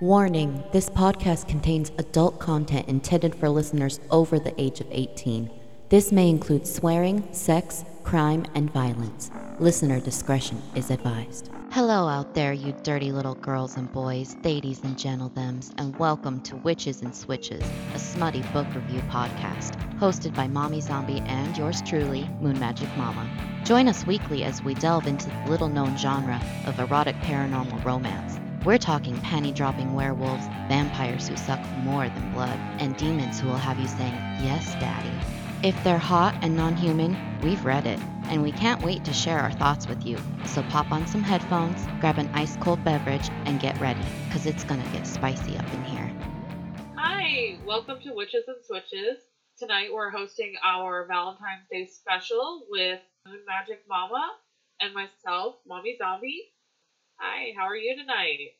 Warning 0.00 0.64
this 0.72 0.88
podcast 0.88 1.46
contains 1.46 1.92
adult 1.98 2.38
content 2.38 2.88
intended 2.88 3.34
for 3.34 3.50
listeners 3.50 4.00
over 4.10 4.38
the 4.38 4.58
age 4.58 4.80
of 4.80 4.86
18. 4.90 5.50
This 5.90 6.10
may 6.10 6.30
include 6.30 6.66
swearing, 6.66 7.28
sex, 7.34 7.84
crime, 8.02 8.46
and 8.54 8.72
violence. 8.72 9.30
Listener 9.58 10.00
discretion 10.00 10.62
is 10.74 10.90
advised. 10.90 11.50
Hello, 11.70 12.08
out 12.08 12.32
there, 12.32 12.54
you 12.54 12.74
dirty 12.82 13.12
little 13.12 13.34
girls 13.34 13.76
and 13.76 13.92
boys, 13.92 14.36
ladies 14.42 14.82
and 14.84 14.96
gentlethems, 14.96 15.74
and 15.76 15.94
welcome 15.98 16.40
to 16.44 16.56
Witches 16.56 17.02
and 17.02 17.14
Switches, 17.14 17.62
a 17.92 17.98
smutty 17.98 18.40
book 18.54 18.74
review 18.74 19.02
podcast, 19.10 19.76
hosted 19.98 20.34
by 20.34 20.48
Mommy 20.48 20.80
Zombie 20.80 21.22
and 21.26 21.58
yours 21.58 21.82
truly, 21.82 22.26
Moon 22.40 22.58
Magic 22.58 22.88
Mama. 22.96 23.28
Join 23.64 23.86
us 23.86 24.06
weekly 24.06 24.44
as 24.44 24.62
we 24.62 24.72
delve 24.72 25.06
into 25.06 25.28
the 25.28 25.50
little 25.50 25.68
known 25.68 25.98
genre 25.98 26.40
of 26.64 26.78
erotic 26.78 27.16
paranormal 27.16 27.84
romance. 27.84 28.40
We're 28.62 28.76
talking 28.76 29.16
panty 29.16 29.54
dropping 29.54 29.94
werewolves, 29.94 30.44
vampires 30.68 31.28
who 31.28 31.36
suck 31.36 31.58
more 31.78 32.06
than 32.06 32.32
blood, 32.32 32.58
and 32.78 32.94
demons 32.94 33.40
who 33.40 33.48
will 33.48 33.56
have 33.56 33.78
you 33.78 33.88
saying, 33.88 34.12
Yes, 34.42 34.74
Daddy. 34.74 35.08
If 35.66 35.82
they're 35.82 35.96
hot 35.96 36.36
and 36.42 36.58
non 36.58 36.76
human, 36.76 37.16
we've 37.42 37.64
read 37.64 37.86
it, 37.86 37.98
and 38.24 38.42
we 38.42 38.52
can't 38.52 38.82
wait 38.82 39.02
to 39.06 39.14
share 39.14 39.38
our 39.38 39.50
thoughts 39.52 39.86
with 39.86 40.04
you. 40.04 40.18
So 40.44 40.62
pop 40.64 40.92
on 40.92 41.06
some 41.06 41.22
headphones, 41.22 41.86
grab 42.00 42.18
an 42.18 42.28
ice 42.34 42.58
cold 42.58 42.84
beverage, 42.84 43.30
and 43.46 43.58
get 43.58 43.80
ready, 43.80 44.04
because 44.28 44.44
it's 44.44 44.64
gonna 44.64 44.86
get 44.92 45.06
spicy 45.06 45.56
up 45.56 45.72
in 45.72 45.82
here. 45.84 46.12
Hi, 46.96 47.56
welcome 47.64 47.98
to 48.02 48.12
Witches 48.12 48.44
and 48.46 48.62
Switches. 48.62 49.20
Tonight 49.58 49.88
we're 49.90 50.10
hosting 50.10 50.52
our 50.62 51.06
Valentine's 51.06 51.66
Day 51.70 51.86
special 51.86 52.66
with 52.68 53.00
Moon 53.26 53.40
Magic 53.46 53.84
Mama 53.88 54.32
and 54.80 54.92
myself, 54.92 55.56
Mommy 55.66 55.96
Zombie. 55.96 56.52
Hi, 57.22 57.52
how 57.54 57.66
are 57.66 57.76
you 57.76 57.94
tonight? 57.96 58.56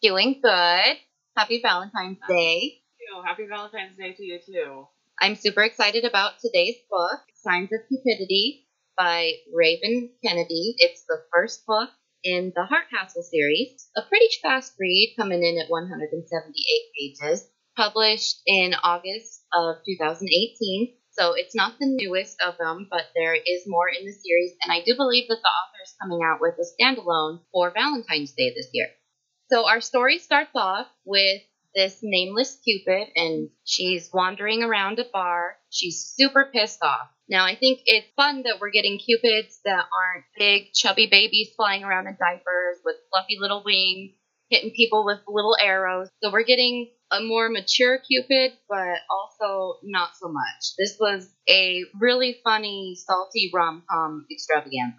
Doing 0.00 0.38
good. 0.40 0.96
Happy 1.36 1.60
Valentine's 1.60 2.18
Day. 2.28 2.78
You. 3.00 3.20
Happy 3.26 3.46
Valentine's 3.48 3.98
Day 3.98 4.12
to 4.12 4.22
you 4.22 4.38
too. 4.38 4.86
I'm 5.20 5.34
super 5.34 5.64
excited 5.64 6.04
about 6.04 6.38
today's 6.38 6.76
book, 6.88 7.18
Signs 7.34 7.72
of 7.72 7.80
Cupidity 7.88 8.68
by 8.96 9.32
Raven 9.52 10.10
Kennedy. 10.24 10.76
It's 10.78 11.02
the 11.08 11.18
first 11.34 11.66
book 11.66 11.90
in 12.22 12.52
the 12.54 12.64
Heart 12.64 12.84
Hassle 12.92 13.24
series. 13.24 13.88
A 13.96 14.02
pretty 14.02 14.28
fast 14.40 14.74
read, 14.78 15.16
coming 15.18 15.42
in 15.42 15.60
at 15.60 15.68
178 15.68 16.92
pages. 16.96 17.48
Published 17.76 18.40
in 18.46 18.72
August 18.84 19.42
of 19.52 19.78
2018. 19.84 20.94
So 21.18 21.32
it's 21.34 21.54
not 21.54 21.78
the 21.78 21.86
newest 21.86 22.36
of 22.42 22.58
them, 22.58 22.88
but 22.90 23.08
there 23.14 23.34
is 23.34 23.64
more 23.66 23.88
in 23.88 24.04
the 24.04 24.12
series, 24.12 24.52
and 24.62 24.70
I 24.70 24.82
do 24.84 24.94
believe 24.96 25.28
that 25.28 25.38
the 25.42 25.48
author 25.48 25.82
is 25.82 25.94
coming 26.00 26.20
out 26.22 26.40
with 26.40 26.54
a 26.58 26.66
standalone 26.76 27.40
for 27.52 27.70
Valentine's 27.70 28.32
Day 28.32 28.52
this 28.54 28.68
year. 28.72 28.88
So 29.50 29.66
our 29.66 29.80
story 29.80 30.18
starts 30.18 30.50
off 30.54 30.88
with 31.04 31.42
this 31.74 32.00
nameless 32.02 32.58
Cupid, 32.64 33.08
and 33.16 33.50
she's 33.64 34.10
wandering 34.12 34.62
around 34.62 34.98
a 34.98 35.04
bar. 35.04 35.56
She's 35.70 36.12
super 36.16 36.50
pissed 36.52 36.82
off. 36.82 37.08
Now, 37.28 37.44
I 37.44 37.56
think 37.56 37.80
it's 37.86 38.06
fun 38.16 38.42
that 38.42 38.58
we're 38.60 38.70
getting 38.70 38.98
Cupids 38.98 39.60
that 39.64 39.84
aren't 39.84 40.24
big, 40.38 40.72
chubby 40.74 41.08
babies 41.10 41.50
flying 41.56 41.84
around 41.84 42.06
in 42.06 42.16
diapers 42.18 42.78
with 42.84 42.96
fluffy 43.10 43.36
little 43.40 43.62
wings, 43.64 44.12
hitting 44.48 44.72
people 44.74 45.04
with 45.04 45.18
little 45.28 45.56
arrows. 45.60 46.08
So 46.22 46.30
we're 46.32 46.44
getting 46.44 46.90
a 47.10 47.20
more 47.20 47.48
mature 47.48 47.98
Cupid, 47.98 48.52
but 48.68 48.98
also 49.10 49.78
not 49.82 50.10
so 50.20 50.28
much. 50.28 50.74
This 50.78 50.96
was 50.98 51.28
a 51.48 51.84
really 52.00 52.38
funny, 52.44 52.96
salty 52.98 53.50
rom 53.54 53.84
com 53.90 54.26
extravaganza. 54.30 54.96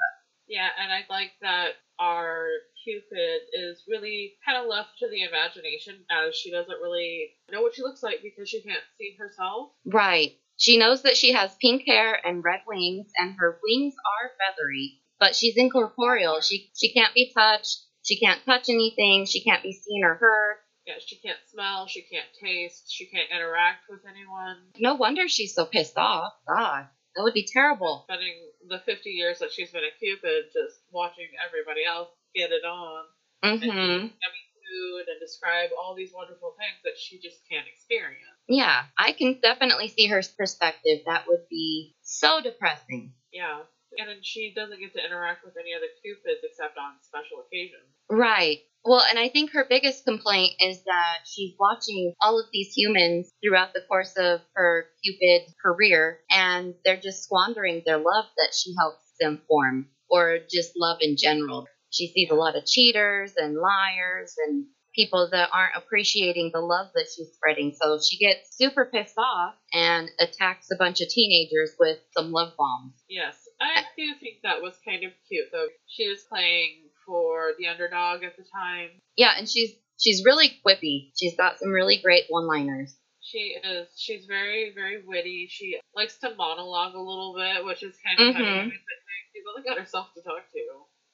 Yeah, 0.47 0.69
and 0.81 0.91
I 0.91 1.03
like 1.09 1.31
that 1.41 1.71
our 1.99 2.47
Cupid 2.83 3.41
is 3.53 3.83
really 3.89 4.35
kind 4.45 4.57
of 4.57 4.69
left 4.69 4.99
to 4.99 5.09
the 5.09 5.23
imagination 5.23 5.95
as 6.09 6.35
she 6.35 6.51
doesn't 6.51 6.81
really 6.81 7.31
know 7.51 7.61
what 7.61 7.75
she 7.75 7.81
looks 7.81 8.01
like 8.01 8.21
because 8.23 8.47
she 8.47 8.61
can't 8.61 8.83
see 8.97 9.15
herself. 9.19 9.71
Right. 9.85 10.37
She 10.57 10.77
knows 10.77 11.03
that 11.03 11.17
she 11.17 11.33
has 11.33 11.53
pink 11.61 11.83
hair 11.85 12.17
and 12.25 12.43
red 12.43 12.61
wings, 12.65 13.11
and 13.17 13.35
her 13.37 13.59
wings 13.61 13.93
are 13.93 14.31
feathery, 14.39 15.01
but 15.19 15.35
she's 15.35 15.57
incorporeal. 15.57 16.41
She 16.41 16.71
she 16.75 16.93
can't 16.93 17.13
be 17.13 17.31
touched. 17.35 17.83
She 18.07 18.19
can't 18.19 18.43
touch 18.45 18.69
anything. 18.69 19.25
She 19.25 19.43
can't 19.43 19.63
be 19.63 19.73
seen 19.73 20.03
or 20.03 20.15
heard. 20.15 20.57
Yeah, 20.87 20.95
she 21.05 21.17
can't 21.17 21.37
smell, 21.51 21.85
she 21.87 22.01
can't 22.03 22.31
taste, 22.41 22.85
she 22.87 23.07
can't 23.07 23.29
interact 23.29 23.89
with 23.89 23.99
anyone. 24.07 24.55
No 24.79 24.95
wonder 24.95 25.27
she's 25.27 25.53
so 25.53 25.65
pissed 25.65 25.97
off. 25.97 26.31
God, 26.47 26.87
that 27.13 27.23
would 27.23 27.33
be 27.33 27.45
terrible. 27.45 28.05
Spending 28.07 28.35
the 28.69 28.79
50 28.79 29.09
years 29.09 29.39
that 29.39 29.51
she's 29.51 29.71
been 29.71 29.83
a 29.83 29.91
Cupid 29.99 30.45
just 30.53 30.79
watching 30.89 31.27
everybody 31.45 31.81
else 31.83 32.07
get 32.33 32.51
it 32.51 32.63
on. 32.63 33.03
Mm-hmm. 33.43 33.69
And 33.69 33.79
eat 33.79 34.15
yummy 34.15 34.43
food 34.63 35.11
and 35.11 35.19
describe 35.19 35.71
all 35.77 35.93
these 35.93 36.13
wonderful 36.13 36.55
things 36.57 36.79
that 36.85 36.97
she 36.97 37.19
just 37.19 37.37
can't 37.51 37.67
experience. 37.67 38.23
Yeah, 38.47 38.83
I 38.97 39.11
can 39.11 39.39
definitely 39.41 39.89
see 39.89 40.07
her 40.07 40.21
perspective. 40.37 40.99
That 41.05 41.25
would 41.27 41.49
be 41.49 41.95
so 42.01 42.39
depressing. 42.41 43.11
Yeah. 43.33 43.63
And 43.97 44.09
then 44.09 44.19
she 44.21 44.53
doesn't 44.55 44.79
get 44.79 44.93
to 44.93 45.03
interact 45.03 45.43
with 45.43 45.55
any 45.59 45.73
other 45.73 45.87
Cupids 46.01 46.41
except 46.43 46.77
on 46.77 46.93
special 47.01 47.43
occasions. 47.45 47.89
Right. 48.09 48.59
Well, 48.85 49.03
and 49.09 49.19
I 49.19 49.27
think 49.29 49.51
her 49.51 49.65
biggest 49.67 50.05
complaint 50.05 50.53
is 50.61 50.83
that 50.85 51.19
she's 51.25 51.55
watching 51.59 52.13
all 52.21 52.39
of 52.39 52.45
these 52.53 52.73
humans 52.73 53.31
throughout 53.43 53.73
the 53.73 53.81
course 53.81 54.13
of 54.15 54.41
her 54.53 54.85
Cupid 55.03 55.53
career, 55.61 56.19
and 56.29 56.73
they're 56.85 57.01
just 57.01 57.23
squandering 57.23 57.83
their 57.85 57.97
love 57.97 58.25
that 58.37 58.53
she 58.53 58.73
helps 58.79 59.03
them 59.19 59.41
form, 59.47 59.89
or 60.09 60.39
just 60.49 60.71
love 60.77 60.99
in 61.01 61.17
general. 61.17 61.67
She 61.89 62.07
sees 62.07 62.29
a 62.29 62.35
lot 62.35 62.55
of 62.55 62.65
cheaters 62.65 63.33
and 63.35 63.57
liars 63.57 64.35
and 64.47 64.67
people 64.97 65.29
that 65.31 65.49
aren't 65.53 65.75
appreciating 65.77 66.49
the 66.53 66.59
love 66.59 66.87
that 66.95 67.05
she's 67.15 67.29
spreading. 67.35 67.73
So 67.79 67.99
she 68.01 68.17
gets 68.17 68.57
super 68.57 68.85
pissed 68.91 69.17
off 69.17 69.53
and 69.71 70.09
attacks 70.19 70.71
a 70.71 70.75
bunch 70.75 70.99
of 71.01 71.07
teenagers 71.09 71.71
with 71.79 71.99
some 72.17 72.31
love 72.31 72.53
bombs. 72.57 72.93
Yes, 73.07 73.47
I 73.61 73.83
do 73.95 74.13
think 74.19 74.41
that 74.43 74.61
was 74.61 74.73
kind 74.83 75.03
of 75.03 75.11
cute, 75.29 75.47
though. 75.51 75.67
She 75.87 76.09
was 76.09 76.23
playing 76.27 76.89
for 77.05 77.51
the 77.59 77.67
underdog 77.67 78.23
at 78.23 78.35
the 78.35 78.43
time. 78.51 78.89
Yeah, 79.15 79.33
and 79.37 79.47
she's 79.47 79.71
she's 79.99 80.25
really 80.25 80.49
quippy. 80.65 81.11
She's 81.19 81.35
got 81.37 81.59
some 81.59 81.69
really 81.69 81.97
great 82.03 82.25
one-liners. 82.29 82.95
She 83.21 83.57
is. 83.63 83.87
She's 83.97 84.25
very, 84.25 84.71
very 84.73 85.03
witty. 85.05 85.47
She 85.49 85.79
likes 85.95 86.17
to 86.19 86.33
monologue 86.35 86.95
a 86.95 86.99
little 86.99 87.35
bit, 87.35 87.65
which 87.65 87.83
is 87.83 87.95
kind 88.05 88.19
of 88.29 88.35
Mhm. 88.35 88.37
funny. 88.39 88.63
But 88.65 88.97
she's 89.33 89.43
only 89.49 89.67
got 89.67 89.77
herself 89.77 90.13
to 90.15 90.21
talk 90.21 90.49
to. 90.51 90.63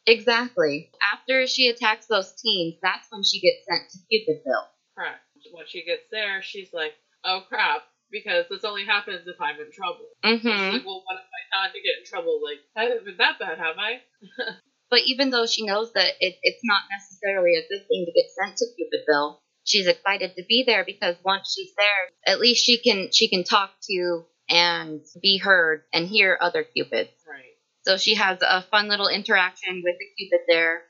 Exactly. 0.06 0.91
After 1.14 1.47
she 1.47 1.68
attacks 1.69 2.08
those 2.08 2.34
teens, 2.41 2.75
that's 2.81 3.08
when 3.09 3.24
she 3.24 3.40
gets 3.40 3.66
sent 3.68 3.90
to 3.91 3.97
Cupidville. 4.12 4.68
Correct. 4.97 5.19
When 5.52 5.66
she 5.68 5.84
gets 5.84 6.03
there, 6.12 6.41
she's 6.41 6.69
like, 6.74 6.94
"Oh 7.24 7.41
crap," 7.47 7.84
because 8.12 8.46
this 8.50 8.64
only 8.64 8.86
happens 8.86 9.28
if 9.28 9.40
I'm 9.40 9.59
in 9.59 9.72
trouble. 9.72 10.06
She's 10.24 10.40
Mm-hmm. 10.41 10.74
like, 10.74 10.86
"Well, 10.86 11.03
what 11.06 11.16
if 11.16 11.25
I 11.25 11.64
not 11.66 11.74
to 11.74 11.81
get 11.81 12.00
in 12.00 12.06
trouble? 12.06 12.41
Like, 12.44 12.59
I 12.75 12.84
haven't 12.86 13.06
been 13.06 13.18
that 13.18 13.40
bad, 13.40 13.58
have 13.58 13.78
I?" 13.78 14.02
But 14.90 15.02
even 15.08 15.31
though 15.31 15.47
she 15.47 15.66
knows 15.66 15.91
that 15.94 16.14
it, 16.20 16.35
it's 16.44 16.62
not 16.64 16.81
necessarily 16.91 17.56
a 17.58 17.68
good 17.68 17.88
thing 17.88 18.06
to 18.06 18.12
get 18.12 18.30
sent 18.38 18.58
to 18.58 18.66
Cupidville, 18.78 19.38
she's 19.64 19.88
excited 19.88 20.35
to 20.35 20.44
be 20.47 20.64
there 20.68 20.84
because 20.85 21.16
once 21.25 21.52
she's 21.52 21.72
there, 21.75 22.09
at 22.31 22.40
least 22.40 22.64
she 22.64 22.78
can 22.78 23.09
she 23.12 23.28
can 23.28 23.44
talk 23.44 23.72
to 23.90 24.24
and 24.50 25.02
be 25.20 25.38
heard 25.38 25.84
and 25.94 26.08
hear 26.08 26.38
other 26.40 26.64
Cupids. 26.64 27.09
Right. 27.28 27.53
So 27.85 27.97
she 27.97 28.16
has 28.16 28.39
a 28.41 28.61
fun 28.61 28.88
little 28.88 29.07
interaction 29.07 29.81
with 29.83 29.95
the 29.99 30.05
Cupid 30.17 30.45
there 30.47 30.83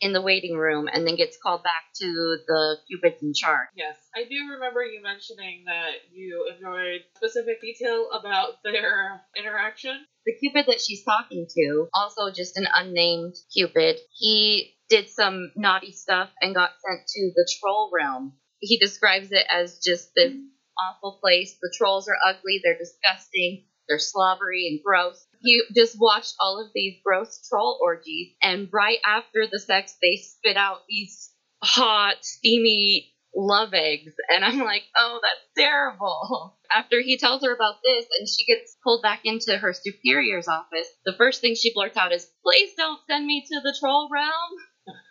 in 0.00 0.12
the 0.12 0.22
waiting 0.22 0.56
room 0.56 0.88
and 0.92 1.06
then 1.06 1.16
gets 1.16 1.36
called 1.42 1.62
back 1.62 1.82
to 1.96 2.38
the 2.46 2.76
Cupids 2.86 3.22
in 3.22 3.32
charge. 3.34 3.68
Yes, 3.76 3.96
I 4.14 4.24
do 4.24 4.36
remember 4.52 4.84
you 4.84 5.02
mentioning 5.02 5.64
that 5.66 5.90
you 6.12 6.50
enjoyed 6.54 7.00
specific 7.16 7.60
detail 7.60 8.08
about 8.12 8.62
their 8.62 9.20
interaction. 9.36 10.06
The 10.24 10.34
Cupid 10.38 10.66
that 10.66 10.80
she's 10.80 11.04
talking 11.04 11.46
to, 11.48 11.88
also 11.94 12.32
just 12.32 12.56
an 12.56 12.66
unnamed 12.72 13.34
Cupid, 13.52 13.98
he 14.16 14.74
did 14.88 15.08
some 15.08 15.52
naughty 15.56 15.92
stuff 15.92 16.30
and 16.40 16.54
got 16.54 16.70
sent 16.86 17.06
to 17.06 17.32
the 17.34 17.48
troll 17.60 17.90
realm. 17.92 18.34
He 18.60 18.78
describes 18.78 19.32
it 19.32 19.46
as 19.50 19.80
just 19.84 20.10
this 20.14 20.32
mm-hmm. 20.32 20.46
awful 20.80 21.18
place. 21.20 21.56
The 21.60 21.74
trolls 21.76 22.08
are 22.08 22.16
ugly, 22.24 22.60
they're 22.62 22.78
disgusting, 22.78 23.64
they're 23.88 23.98
slobbery 23.98 24.68
and 24.68 24.80
gross. 24.84 25.26
He 25.40 25.62
just 25.74 25.96
watched 25.98 26.34
all 26.40 26.60
of 26.64 26.72
these 26.74 26.98
gross 27.04 27.46
troll 27.48 27.78
orgies, 27.82 28.34
and 28.42 28.68
right 28.72 28.98
after 29.04 29.46
the 29.50 29.58
sex, 29.58 29.96
they 30.02 30.16
spit 30.16 30.56
out 30.56 30.80
these 30.88 31.30
hot, 31.62 32.16
steamy 32.22 33.14
love 33.34 33.72
eggs. 33.72 34.14
And 34.34 34.44
I'm 34.44 34.58
like, 34.58 34.82
oh, 34.96 35.20
that's 35.22 35.66
terrible. 35.66 36.58
After 36.74 37.00
he 37.00 37.18
tells 37.18 37.42
her 37.44 37.54
about 37.54 37.76
this 37.84 38.06
and 38.18 38.28
she 38.28 38.44
gets 38.44 38.76
pulled 38.82 39.02
back 39.02 39.20
into 39.24 39.56
her 39.56 39.72
superior's 39.72 40.48
office, 40.48 40.88
the 41.04 41.14
first 41.14 41.40
thing 41.40 41.54
she 41.54 41.72
blurts 41.72 41.96
out 41.96 42.12
is, 42.12 42.28
please 42.42 42.72
don't 42.76 43.00
send 43.08 43.26
me 43.26 43.44
to 43.46 43.60
the 43.62 43.76
troll 43.78 44.08
realm. 44.12 44.26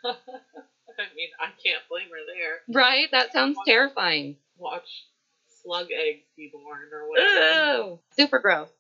I 1.00 1.14
mean, 1.16 1.30
I 1.40 1.50
can't 1.64 1.84
blame 1.90 2.10
her 2.10 2.26
there. 2.26 2.82
Right? 2.82 3.08
That 3.12 3.32
sounds 3.32 3.58
terrifying. 3.66 4.38
Watch 4.58 4.88
slug 5.68 5.92
eggs 5.92 6.24
be 6.40 6.48
born 6.48 6.88
or 6.96 7.10
whatever. 7.12 7.84
Ew. 7.92 8.00
Super 8.16 8.40
gross. 8.40 8.72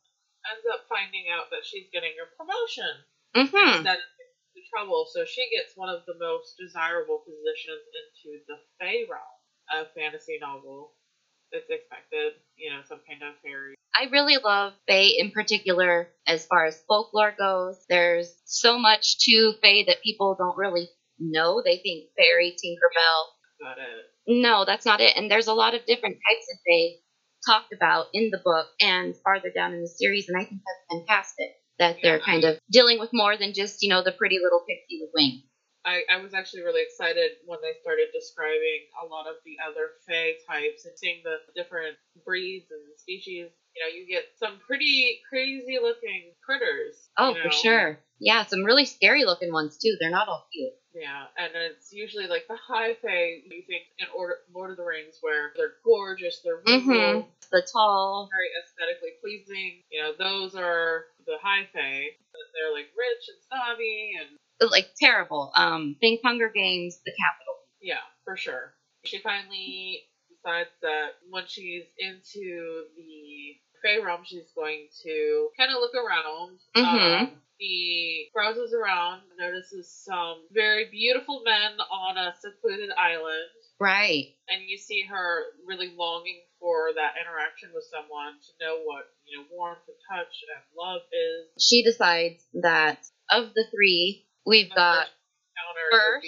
Ends 0.47 0.63
up 0.71 0.87
finding 0.87 1.27
out 1.35 1.51
that 1.51 1.67
she's 1.67 1.91
getting 1.91 2.15
a 2.15 2.25
promotion 2.39 2.87
Mm-hmm. 3.35 3.83
instead 3.83 3.99
of 3.99 4.07
into 4.55 4.63
trouble, 4.71 5.05
so 5.11 5.25
she 5.27 5.43
gets 5.53 5.75
one 5.75 5.89
of 5.89 6.01
the 6.07 6.15
most 6.17 6.55
desirable 6.57 7.21
positions 7.27 7.83
into 7.91 8.39
the 8.47 8.55
Fae 8.79 9.03
realm. 9.11 9.37
a 9.69 9.85
fantasy 9.93 10.39
novel. 10.41 10.93
It's 11.51 11.69
expected, 11.69 12.33
you 12.55 12.71
know, 12.71 12.81
some 12.87 12.99
kind 13.07 13.21
of 13.21 13.35
fairy. 13.43 13.75
I 13.93 14.09
really 14.11 14.37
love 14.43 14.73
Fae 14.87 15.11
in 15.19 15.31
particular 15.31 16.07
as 16.25 16.45
far 16.45 16.65
as 16.65 16.81
folklore 16.87 17.35
goes. 17.37 17.77
There's 17.89 18.33
so 18.45 18.79
much 18.79 19.19
to 19.27 19.53
Fae 19.61 19.83
that 19.87 20.01
people 20.03 20.35
don't 20.39 20.57
really 20.57 20.89
know. 21.19 21.61
They 21.63 21.77
think 21.77 22.09
fairy, 22.17 22.51
Tinkerbell. 22.51 23.23
Got 23.61 23.77
it. 23.77 24.05
No, 24.27 24.65
that's 24.65 24.85
not 24.85 25.01
it. 25.01 25.15
And 25.15 25.31
there's 25.31 25.47
a 25.47 25.53
lot 25.53 25.74
of 25.74 25.85
different 25.85 26.15
types 26.15 26.45
of 26.51 26.59
Fae 26.65 27.00
talked 27.45 27.74
about 27.74 28.07
in 28.13 28.29
the 28.31 28.41
book 28.44 28.68
and 28.81 29.15
farther 29.24 29.50
down 29.53 29.74
in 29.74 29.81
the 29.81 29.88
series, 29.88 30.27
and 30.27 30.38
I 30.38 30.44
think 30.44 30.62
that's 30.65 31.00
fantastic 31.00 31.50
that 31.79 31.97
they're 32.01 32.19
kind 32.19 32.44
of 32.44 32.59
dealing 32.71 33.00
with 33.00 33.09
more 33.13 33.38
than 33.38 33.53
just, 33.53 33.83
you 33.83 33.89
know, 33.89 34.03
the 34.03 34.12
pretty 34.12 34.39
little 34.41 34.62
pixie 34.68 35.00
with 35.01 35.12
wings. 35.13 35.44
I, 35.85 36.01
I 36.12 36.18
was 36.21 36.33
actually 36.33 36.63
really 36.63 36.81
excited 36.81 37.31
when 37.45 37.59
they 37.62 37.71
started 37.81 38.07
describing 38.12 38.91
a 39.01 39.06
lot 39.06 39.27
of 39.27 39.35
the 39.45 39.56
other 39.63 39.91
Fae 40.06 40.33
types 40.50 40.85
and 40.85 40.97
seeing 40.97 41.21
the 41.23 41.38
different 41.56 41.95
breeds 42.25 42.65
and 42.71 42.81
species. 42.97 43.47
You 43.75 43.83
know, 43.83 43.89
you 43.95 44.06
get 44.06 44.25
some 44.38 44.59
pretty 44.68 45.21
crazy 45.30 45.77
looking 45.81 46.33
critters. 46.44 47.09
Oh, 47.18 47.35
you 47.35 47.41
for 47.44 47.51
sure. 47.51 48.00
Yeah, 48.19 48.45
some 48.45 48.63
really 48.65 48.85
scary 48.85 49.23
looking 49.23 49.53
ones 49.53 49.77
too. 49.77 49.95
They're 50.00 50.09
not 50.09 50.27
all 50.27 50.47
cute. 50.51 50.73
Yeah, 50.99 51.25
and 51.38 51.51
it's 51.53 51.94
usually 51.94 52.25
like 52.27 52.47
the 52.47 52.55
high 52.57 52.95
Fae. 52.95 53.41
You 53.45 53.61
think 53.67 53.83
in 53.99 54.07
Order, 54.15 54.38
Lord 54.53 54.71
of 54.71 54.77
the 54.77 54.83
Rings, 54.83 55.17
where 55.21 55.51
they're 55.55 55.75
gorgeous, 55.85 56.39
they're 56.44 56.57
Mm-hmm. 56.65 56.89
regal, 56.89 57.29
The 57.51 57.61
tall. 57.71 58.29
very 58.31 58.49
aesthetically 58.63 59.11
pleasing. 59.21 59.83
You 59.91 60.01
know, 60.01 60.11
those 60.17 60.55
are 60.55 61.05
the 61.27 61.38
high 61.41 61.67
Fae. 61.73 62.05
They're 62.55 62.73
like 62.73 62.89
rich 62.97 63.29
and 63.29 63.38
snobby, 63.47 64.13
and 64.19 64.71
like 64.71 64.89
terrible. 64.99 65.51
Um, 65.55 65.95
think 66.01 66.21
Hunger 66.23 66.49
Games, 66.53 66.99
the 67.05 67.11
Capitol. 67.11 67.55
yeah, 67.81 68.01
for 68.25 68.35
sure. 68.35 68.73
She 69.05 69.19
finally 69.19 70.01
decides 70.47 70.69
that 70.81 71.09
when 71.29 71.44
she's 71.47 71.83
into 71.99 72.83
the 72.95 73.55
Fae 73.83 74.03
realm, 74.03 74.21
she's 74.25 74.49
going 74.55 74.88
to 75.03 75.49
kind 75.57 75.71
of 75.71 75.79
look 75.79 75.94
around. 75.94 76.59
Mhm. 76.75 77.21
Um, 77.21 77.41
she 77.59 78.29
browses 78.33 78.73
around, 78.73 79.21
notices 79.38 79.91
some 79.91 80.47
very 80.51 80.85
beautiful 80.85 81.41
men 81.44 81.79
on 81.79 82.17
a 82.17 82.33
secluded 82.39 82.91
island. 82.97 83.49
Right. 83.79 84.33
and 84.49 84.63
you 84.67 84.77
see 84.77 85.01
her 85.03 85.44
really 85.67 85.89
longing 85.89 86.41
for 86.59 86.91
that 86.95 87.13
interaction 87.21 87.69
with 87.75 87.83
someone 87.91 88.33
to 88.41 88.65
know 88.65 88.81
what 88.85 89.05
you 89.25 89.38
know 89.38 89.45
warmth 89.51 89.81
and 89.88 89.97
touch 90.09 90.33
and 90.55 90.63
love 90.75 91.01
is. 91.11 91.63
She 91.63 91.83
decides 91.83 92.44
that 92.53 93.05
of 93.29 93.53
the 93.53 93.65
three, 93.69 94.25
we've 94.47 94.69
The 94.69 94.75
got 94.75 95.07
first. 95.91 96.25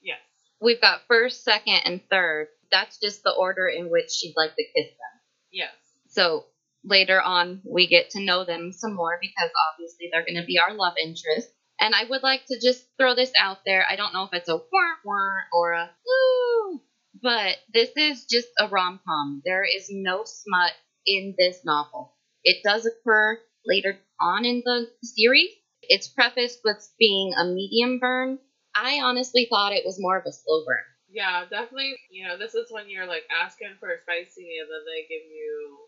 yes, 0.00 0.20
we've 0.62 0.80
got 0.80 1.02
first, 1.08 1.44
second, 1.44 1.82
and 1.84 2.00
third. 2.08 2.48
That's 2.72 2.98
just 2.98 3.22
the 3.22 3.30
order 3.30 3.68
in 3.68 3.90
which 3.90 4.10
she'd 4.10 4.34
like 4.36 4.56
to 4.56 4.64
kiss 4.64 4.90
them. 4.90 5.20
yes, 5.52 5.74
So 6.08 6.46
later 6.82 7.20
on, 7.20 7.60
we 7.64 7.86
get 7.86 8.10
to 8.10 8.24
know 8.24 8.44
them 8.44 8.72
some 8.72 8.94
more 8.94 9.18
because 9.20 9.50
obviously 9.72 10.08
they're 10.10 10.24
going 10.24 10.40
to 10.40 10.46
be 10.46 10.58
our 10.58 10.74
love 10.74 10.94
interest. 11.00 11.48
And 11.78 11.94
I 11.94 12.04
would 12.08 12.22
like 12.22 12.46
to 12.46 12.60
just 12.60 12.84
throw 12.98 13.14
this 13.14 13.32
out 13.38 13.58
there. 13.66 13.84
I 13.88 13.96
don't 13.96 14.12
know 14.12 14.24
if 14.24 14.32
it's 14.32 14.48
a 14.48 14.56
wah 14.56 14.96
wah 15.04 15.38
or 15.52 15.72
a 15.72 15.90
woo, 16.06 16.80
but 17.20 17.56
this 17.72 17.90
is 17.96 18.24
just 18.24 18.48
a 18.58 18.68
rom 18.68 19.00
com. 19.06 19.42
There 19.44 19.64
is 19.64 19.88
no 19.90 20.22
smut 20.24 20.72
in 21.06 21.34
this 21.36 21.58
novel. 21.64 22.14
It 22.44 22.62
does 22.64 22.86
occur 22.86 23.38
later 23.66 23.98
on 24.20 24.44
in 24.44 24.62
the 24.64 24.88
series. 25.02 25.50
It's 25.82 26.08
prefaced 26.08 26.60
with 26.64 26.88
being 26.98 27.32
a 27.36 27.44
medium 27.44 27.98
burn. 27.98 28.38
I 28.74 29.00
honestly 29.02 29.46
thought 29.50 29.72
it 29.72 29.84
was 29.84 30.00
more 30.00 30.16
of 30.16 30.24
a 30.26 30.32
slow 30.32 30.64
burn. 30.64 30.84
Yeah, 31.12 31.44
definitely. 31.48 31.94
You 32.10 32.26
know, 32.28 32.38
this 32.38 32.54
is 32.54 32.66
when 32.70 32.88
you're 32.88 33.06
like 33.06 33.24
asking 33.30 33.76
for 33.80 33.90
a 33.90 34.00
spicy, 34.00 34.58
and 34.60 34.68
then 34.70 34.82
they 34.86 35.02
give 35.08 35.24
you 35.30 35.78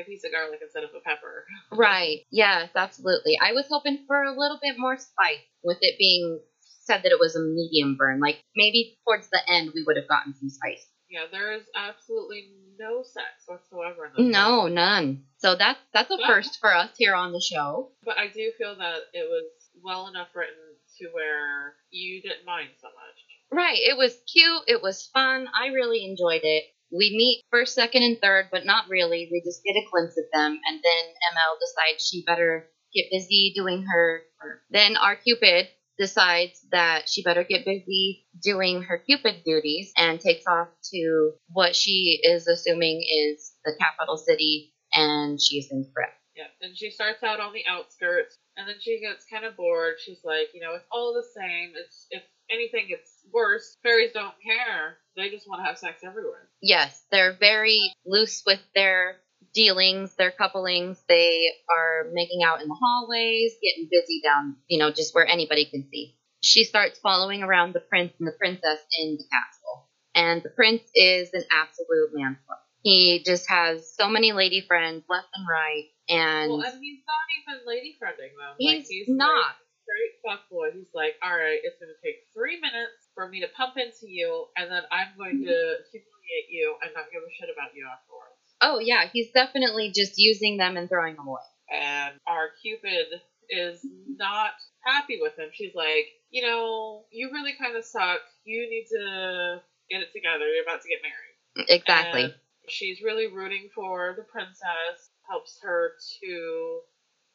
a 0.00 0.04
piece 0.04 0.24
of 0.24 0.32
garlic 0.32 0.60
instead 0.62 0.84
of 0.84 0.90
a 0.96 1.00
pepper. 1.00 1.44
Right. 1.76 2.20
Yes, 2.30 2.70
absolutely. 2.74 3.38
I 3.42 3.52
was 3.52 3.66
hoping 3.68 4.04
for 4.06 4.22
a 4.22 4.38
little 4.38 4.58
bit 4.62 4.76
more 4.78 4.96
spice 4.96 5.42
with 5.62 5.78
it 5.80 5.96
being 5.98 6.40
said 6.84 6.98
that 7.02 7.12
it 7.12 7.18
was 7.20 7.34
a 7.36 7.40
medium 7.40 7.96
burn. 7.96 8.20
Like 8.20 8.40
maybe 8.56 8.96
towards 9.06 9.28
the 9.30 9.40
end 9.48 9.72
we 9.74 9.82
would 9.86 9.96
have 9.96 10.08
gotten 10.08 10.34
some 10.34 10.50
spice. 10.50 10.84
Yeah, 11.08 11.24
there 11.30 11.52
is 11.54 11.62
absolutely 11.76 12.50
no 12.78 13.02
sex 13.02 13.46
whatsoever 13.46 14.06
in 14.06 14.12
this. 14.12 14.16
book. 14.24 14.32
No, 14.32 14.66
none. 14.68 15.24
So 15.38 15.54
that's 15.54 15.78
that's 15.92 16.10
a 16.10 16.16
But- 16.16 16.26
first 16.26 16.58
for 16.60 16.74
us 16.74 16.90
here 16.96 17.14
on 17.14 17.32
the 17.32 17.40
show. 17.40 17.92
but 18.04 18.18
I 18.18 18.28
do 18.28 18.50
feel 18.58 18.76
that 18.76 18.98
it 19.12 19.28
was 19.28 19.44
well 19.82 20.08
enough 20.08 20.28
written 20.34 20.54
to 20.98 21.08
where 21.12 21.74
you 21.90 22.22
didn't 22.22 22.44
mind 22.46 22.70
so 22.80 22.88
much. 22.88 23.18
Right. 23.54 23.78
It 23.78 23.96
was 23.96 24.16
cute. 24.32 24.62
It 24.66 24.82
was 24.82 25.08
fun. 25.14 25.46
I 25.54 25.68
really 25.68 26.04
enjoyed 26.04 26.42
it. 26.42 26.64
We 26.90 27.14
meet 27.16 27.42
first, 27.50 27.74
second, 27.74 28.02
and 28.02 28.18
third, 28.20 28.48
but 28.50 28.66
not 28.66 28.88
really. 28.88 29.28
We 29.30 29.42
just 29.44 29.62
get 29.64 29.76
a 29.76 29.86
glimpse 29.90 30.16
of 30.18 30.24
them, 30.32 30.60
and 30.68 30.76
then 30.82 31.04
Emelle 31.30 31.58
decides 31.60 32.06
she 32.06 32.24
better 32.24 32.68
get 32.94 33.06
busy 33.10 33.52
doing 33.54 33.84
her. 33.84 34.22
Then 34.70 34.96
our 34.96 35.16
Cupid 35.16 35.68
decides 35.98 36.60
that 36.72 37.08
she 37.08 37.22
better 37.22 37.44
get 37.44 37.64
busy 37.64 38.26
doing 38.42 38.82
her 38.82 38.98
Cupid 38.98 39.42
duties 39.44 39.92
and 39.96 40.20
takes 40.20 40.46
off 40.46 40.68
to 40.92 41.32
what 41.48 41.74
she 41.74 42.20
is 42.22 42.46
assuming 42.46 43.02
is 43.02 43.52
the 43.64 43.74
capital 43.78 44.16
city, 44.16 44.72
and 44.92 45.40
she's 45.40 45.70
incorrect. 45.70 46.18
Yeah, 46.36 46.50
and 46.60 46.76
she 46.76 46.90
starts 46.90 47.22
out 47.22 47.38
on 47.40 47.52
the 47.52 47.64
outskirts, 47.68 48.36
and 48.56 48.68
then 48.68 48.76
she 48.80 49.00
gets 49.00 49.24
kind 49.26 49.44
of 49.44 49.56
bored. 49.56 49.94
She's 50.04 50.20
like, 50.24 50.48
you 50.52 50.60
know, 50.60 50.74
it's 50.74 50.86
all 50.90 51.14
the 51.14 51.26
same. 51.40 51.72
It's 51.76 52.06
if 52.10 52.22
anything, 52.54 52.86
it's 52.88 53.10
worse. 53.32 53.76
Fairies 53.82 54.12
don't 54.12 54.34
care. 54.44 54.96
They 55.16 55.30
just 55.30 55.48
want 55.48 55.60
to 55.60 55.66
have 55.66 55.78
sex 55.78 56.02
everywhere. 56.04 56.48
Yes, 56.62 57.04
they're 57.10 57.36
very 57.38 57.92
loose 58.06 58.42
with 58.46 58.60
their 58.74 59.16
dealings, 59.52 60.14
their 60.16 60.30
couplings. 60.30 61.02
They 61.08 61.48
are 61.76 62.10
making 62.12 62.42
out 62.44 62.62
in 62.62 62.68
the 62.68 62.76
hallways, 62.80 63.52
getting 63.62 63.88
busy 63.90 64.20
down, 64.22 64.56
you 64.68 64.78
know, 64.78 64.90
just 64.90 65.14
where 65.14 65.26
anybody 65.26 65.66
can 65.66 65.88
see. 65.90 66.16
She 66.42 66.64
starts 66.64 66.98
following 66.98 67.42
around 67.42 67.74
the 67.74 67.80
prince 67.80 68.12
and 68.18 68.28
the 68.28 68.32
princess 68.32 68.78
in 68.98 69.16
the 69.16 69.24
castle. 69.24 69.88
And 70.14 70.42
the 70.42 70.50
prince 70.50 70.82
is 70.94 71.30
an 71.32 71.44
absolute 71.52 72.10
manslaughter. 72.12 72.60
He 72.82 73.22
just 73.24 73.48
has 73.48 73.90
so 73.96 74.08
many 74.08 74.32
lady 74.32 74.60
friends 74.60 75.04
left 75.08 75.28
and 75.34 75.46
right. 75.48 75.84
And 76.08 76.50
well, 76.50 76.62
and 76.62 76.82
he's 76.82 77.00
not 77.06 77.54
even 77.54 77.66
lady 77.66 77.96
friending 78.00 78.36
them. 78.36 78.54
he's, 78.58 78.76
like, 78.76 78.86
he's 78.86 79.08
not. 79.08 79.46
Like, 79.46 79.54
straight 79.84 80.16
fuckboy. 80.24 80.72
He's 80.72 80.90
like, 80.96 81.14
all 81.22 81.36
right, 81.36 81.60
it's 81.62 81.76
going 81.78 81.92
to 81.92 82.00
take 82.02 82.24
three 82.32 82.56
minutes 82.58 83.12
for 83.14 83.28
me 83.28 83.40
to 83.40 83.48
pump 83.56 83.76
into 83.76 84.08
you, 84.10 84.48
and 84.56 84.70
then 84.72 84.82
I'm 84.90 85.12
going 85.16 85.44
to 85.44 85.56
humiliate 85.92 86.48
you 86.50 86.74
and 86.82 86.90
not 86.96 87.12
give 87.12 87.22
a 87.22 87.32
shit 87.36 87.52
about 87.52 87.76
you 87.76 87.84
afterwards. 87.84 88.40
oh, 88.60 88.78
yeah, 88.80 89.04
he's 89.12 89.30
definitely 89.30 89.92
just 89.94 90.16
using 90.16 90.56
them 90.56 90.76
and 90.76 90.88
throwing 90.88 91.16
them 91.16 91.28
away. 91.28 91.44
and 91.72 92.14
our 92.26 92.48
Cupid 92.62 93.20
is 93.50 93.84
not 94.16 94.52
happy 94.84 95.18
with 95.20 95.36
him. 95.38 95.50
She's 95.52 95.74
like, 95.74 96.08
you 96.30 96.42
know, 96.42 97.04
you 97.12 97.30
really 97.30 97.52
kind 97.60 97.76
of 97.76 97.84
suck. 97.84 98.20
You 98.44 98.68
need 98.68 98.86
to 98.90 99.60
get 99.90 100.00
it 100.00 100.12
together. 100.12 100.46
You're 100.48 100.64
about 100.64 100.82
to 100.82 100.88
get 100.88 101.00
married. 101.02 101.68
Exactly. 101.68 102.24
And 102.24 102.34
she's 102.68 103.02
really 103.02 103.26
rooting 103.26 103.68
for 103.74 104.14
the 104.16 104.24
princess, 104.24 105.10
helps 105.28 105.58
her 105.62 105.92
to 106.22 106.80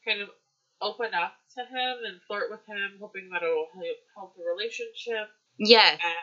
kind 0.05 0.21
of 0.21 0.29
open 0.81 1.13
up 1.13 1.33
to 1.55 1.61
him 1.61 1.97
and 2.05 2.21
flirt 2.27 2.49
with 2.49 2.61
him, 2.67 2.97
hoping 2.99 3.29
that 3.31 3.43
it'll 3.43 3.67
help, 3.73 3.97
help 4.15 4.35
the 4.35 4.43
relationship. 4.43 5.29
yes. 5.57 5.99
And 6.03 6.15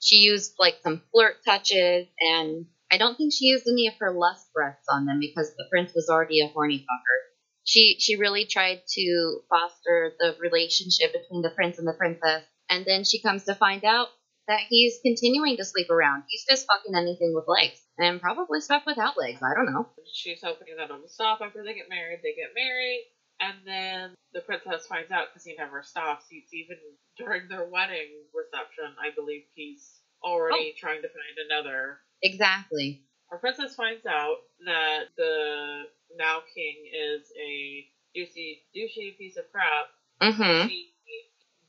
she 0.00 0.16
used 0.16 0.54
like 0.58 0.76
some 0.82 1.02
flirt 1.12 1.36
touches 1.44 2.06
and 2.20 2.66
I 2.90 2.98
don't 2.98 3.16
think 3.16 3.32
she 3.32 3.46
used 3.46 3.66
any 3.66 3.88
of 3.88 3.94
her 3.98 4.12
lust 4.12 4.52
breaths 4.54 4.86
on 4.88 5.06
them 5.06 5.18
because 5.18 5.52
the 5.56 5.66
prince 5.70 5.92
was 5.94 6.08
already 6.08 6.40
a 6.40 6.48
horny 6.48 6.78
fucker. 6.78 7.18
She 7.64 7.96
she 7.98 8.16
really 8.16 8.44
tried 8.46 8.82
to 8.86 9.40
foster 9.50 10.12
the 10.20 10.36
relationship 10.40 11.12
between 11.12 11.42
the 11.42 11.50
prince 11.50 11.78
and 11.78 11.88
the 11.88 11.94
princess 11.94 12.44
and 12.70 12.84
then 12.84 13.04
she 13.04 13.20
comes 13.20 13.44
to 13.44 13.54
find 13.54 13.84
out 13.84 14.08
that 14.48 14.60
he's 14.68 15.00
continuing 15.02 15.56
to 15.56 15.64
sleep 15.64 15.90
around. 15.90 16.22
He's 16.28 16.44
just 16.48 16.66
fucking 16.66 16.94
anything 16.94 17.34
with 17.34 17.46
legs 17.48 17.80
and 17.98 18.20
probably 18.20 18.60
stuff 18.60 18.84
without 18.86 19.16
legs. 19.18 19.40
I 19.42 19.54
don't 19.54 19.72
know. 19.72 19.88
she's 20.12 20.40
hoping 20.42 20.76
that 20.76 20.84
it'll 20.84 21.08
stop 21.08 21.40
after 21.42 21.64
they 21.64 21.74
get 21.74 21.88
married. 21.88 22.20
They 22.22 22.34
get 22.34 22.54
married, 22.54 23.06
and 23.40 23.56
then 23.64 24.14
the 24.32 24.40
princess 24.40 24.86
finds 24.86 25.10
out 25.10 25.28
because 25.32 25.44
he 25.44 25.54
never 25.56 25.82
stops. 25.82 26.26
He's 26.28 26.52
even 26.52 26.76
during 27.16 27.48
their 27.48 27.64
wedding 27.68 28.24
reception. 28.34 28.94
I 29.00 29.10
believe 29.14 29.44
he's 29.54 30.00
already 30.22 30.74
trying 30.78 31.02
to 31.02 31.08
find 31.08 31.38
another. 31.50 31.98
Exactly. 32.22 33.02
Our 33.30 33.38
princess 33.38 33.74
finds 33.74 34.06
out 34.06 34.36
that 34.64 35.08
the 35.16 35.84
now 36.16 36.40
king 36.54 36.76
is 36.94 37.32
a 37.40 37.86
douchey, 38.16 38.62
douchey 38.74 39.16
piece 39.18 39.36
of 39.36 39.50
crap. 39.52 39.88
Mhm. 40.22 40.68
She 40.68 40.92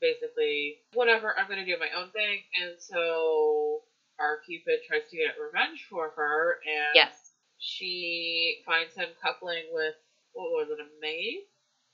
basically, 0.00 0.78
whatever, 0.94 1.36
I'm 1.36 1.48
gonna 1.48 1.64
do 1.64 1.76
my 1.78 1.90
own 1.90 2.10
thing, 2.12 2.42
and 2.60 2.80
so 2.80 3.82
our 4.18 4.38
Cupid 4.46 4.80
tries 4.86 5.08
to 5.10 5.16
get 5.16 5.38
revenge 5.38 5.84
for 5.84 6.10
her, 6.10 6.60
and 6.66 6.94
Yes. 6.94 7.34
she 7.58 8.62
finds 8.64 8.94
him 8.94 9.08
coupling 9.20 9.64
with 9.72 9.96
what 10.32 10.50
was 10.52 10.70
it, 10.70 10.78
a 10.80 10.88
maid? 11.00 11.46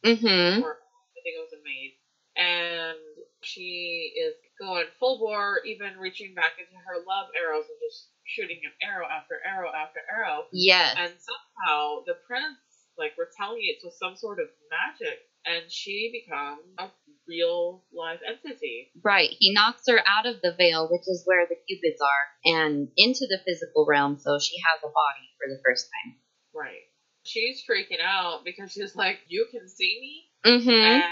Mhm. 0.04 0.62
Or 0.62 0.72
I 0.76 1.20
think 1.22 1.36
it 1.36 1.40
was 1.40 1.52
a 1.52 1.62
maid. 1.62 1.94
And 2.36 2.98
She 3.42 4.14
is 4.16 4.34
going 4.58 4.86
full 4.98 5.18
bore, 5.18 5.60
even 5.66 5.98
reaching 5.98 6.34
back 6.34 6.52
into 6.58 6.72
her 6.86 7.04
love 7.06 7.28
arrows 7.36 7.68
and 7.68 7.78
just 7.78 8.08
shooting 8.24 8.58
him 8.62 8.72
arrow 8.80 9.06
after 9.06 9.36
arrow 9.44 9.70
after 9.70 10.00
arrow. 10.10 10.46
Yes. 10.50 10.96
And 10.98 11.12
somehow 11.20 12.04
the 12.06 12.14
prince 12.26 12.56
like 12.96 13.12
retaliates 13.18 13.84
with 13.84 13.92
some 13.94 14.16
sort 14.16 14.40
of 14.40 14.48
magic 14.70 15.18
and 15.44 15.70
she 15.70 16.10
becomes 16.12 16.62
a 16.78 16.88
real 17.28 17.84
live 17.92 18.20
entity. 18.26 18.90
Right. 19.02 19.28
He 19.38 19.52
knocks 19.52 19.82
her 19.88 20.00
out 20.06 20.26
of 20.26 20.40
the 20.40 20.54
veil, 20.56 20.88
which 20.90 21.04
is 21.06 21.22
where 21.26 21.46
the 21.46 21.56
cupids 21.68 22.00
are, 22.00 22.54
and 22.56 22.88
into 22.96 23.26
the 23.28 23.40
physical 23.44 23.84
realm, 23.86 24.18
so 24.18 24.38
she 24.38 24.56
has 24.64 24.80
a 24.82 24.88
body 24.88 25.28
for 25.36 25.48
the 25.52 25.60
first 25.64 25.88
time. 25.90 26.16
Right. 26.54 26.82
She's 27.24 27.62
freaking 27.68 28.02
out 28.02 28.44
because 28.44 28.72
she's 28.72 28.94
like, 28.94 29.18
You 29.28 29.46
can 29.50 29.68
see 29.68 29.98
me? 30.44 30.50
Mm-hmm. 30.52 30.70
And 30.70 31.02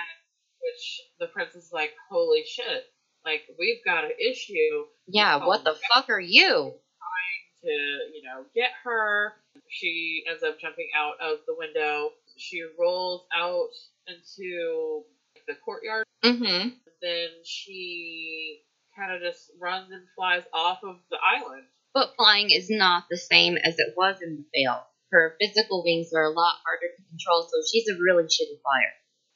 which 0.60 1.00
the 1.18 1.26
prince 1.26 1.54
is 1.54 1.70
like, 1.72 1.92
Holy 2.10 2.44
shit. 2.44 2.84
Like, 3.24 3.42
we've 3.58 3.84
got 3.84 4.04
an 4.04 4.12
issue 4.20 4.84
Yeah, 5.06 5.46
what 5.46 5.64
the 5.64 5.76
fuck 5.92 6.10
are 6.10 6.20
you? 6.20 6.44
Trying 6.44 7.62
to, 7.62 7.68
you 8.14 8.22
know, 8.24 8.44
get 8.54 8.70
her. 8.84 9.32
She 9.68 10.24
ends 10.28 10.42
up 10.42 10.60
jumping 10.60 10.88
out 10.96 11.14
of 11.20 11.38
the 11.46 11.54
window. 11.56 12.10
She 12.36 12.62
rolls 12.78 13.26
out 13.34 13.70
into 14.06 15.02
the 15.46 15.54
courtyard. 15.64 16.04
Mm-hmm. 16.24 16.68
Then 17.00 17.28
she 17.44 18.62
kind 18.96 19.12
of 19.12 19.20
just 19.22 19.50
runs 19.60 19.90
and 19.90 20.02
flies 20.16 20.42
off 20.52 20.80
of 20.84 20.96
the 21.10 21.16
island. 21.16 21.64
But 21.94 22.14
flying 22.16 22.50
is 22.50 22.70
not 22.70 23.04
the 23.10 23.16
same 23.16 23.56
as 23.56 23.78
it 23.78 23.94
was 23.96 24.20
in 24.22 24.36
the 24.36 24.44
veil. 24.54 24.86
Her 25.12 25.36
physical 25.40 25.84
wings 25.84 26.10
are 26.16 26.24
a 26.24 26.30
lot 26.34 26.56
harder 26.64 26.88
to 26.96 27.02
control, 27.10 27.42
so 27.44 27.60
she's 27.70 27.86
a 27.88 28.00
really 28.00 28.24
shitty 28.24 28.58
flyer. 28.64 28.92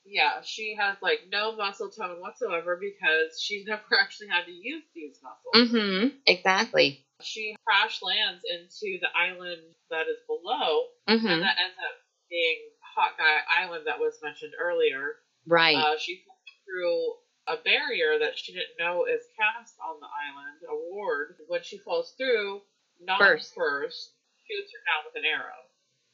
Yeah, 0.09 0.41
she 0.43 0.75
has 0.79 0.97
like 1.03 1.29
no 1.31 1.55
muscle 1.55 1.91
tone 1.91 2.21
whatsoever 2.21 2.81
because 2.81 3.39
she's 3.41 3.67
never 3.69 3.83
actually 4.01 4.29
had 4.29 4.47
to 4.47 4.53
use 4.53 4.85
these 4.95 5.19
muscles. 5.23 5.71
Mm-hmm. 5.71 6.17
Exactly. 6.27 7.05
She 7.23 7.57
crash 7.67 8.01
lands 8.03 8.43
into 8.45 8.99
the 9.01 9.09
island 9.15 9.63
that 9.91 10.09
is 10.09 10.19
below, 10.27 10.91
Mm-hmm. 11.09 11.27
and 11.27 11.43
that 11.43 11.57
ends 11.63 11.77
up 11.79 11.97
being 12.31 12.59
Hot 12.97 13.13
Guy 13.19 13.63
Island 13.63 13.85
that 13.87 14.01
was 14.01 14.15
mentioned 14.23 14.53
earlier. 14.61 15.17
Right. 15.47 15.77
Uh, 15.77 15.99
she 15.99 16.25
through 16.67 17.15
a 17.47 17.63
barrier 17.63 18.19
that 18.19 18.37
she 18.37 18.53
didn't 18.53 18.75
know 18.79 19.05
is 19.05 19.23
cast 19.39 19.75
on 19.79 20.01
the 20.01 20.07
island, 20.09 20.59
a 20.69 20.75
ward. 20.91 21.37
When 21.47 21.63
she 21.63 21.79
falls 21.79 22.13
through, 22.19 22.63
not 23.01 23.19
First. 23.21 23.55
first 23.55 24.11
shoots 24.49 24.73
her 24.73 24.83
down 24.87 25.05
with 25.05 25.17
an 25.17 25.29
arrow. 25.29 25.61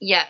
Yes. 0.01 0.29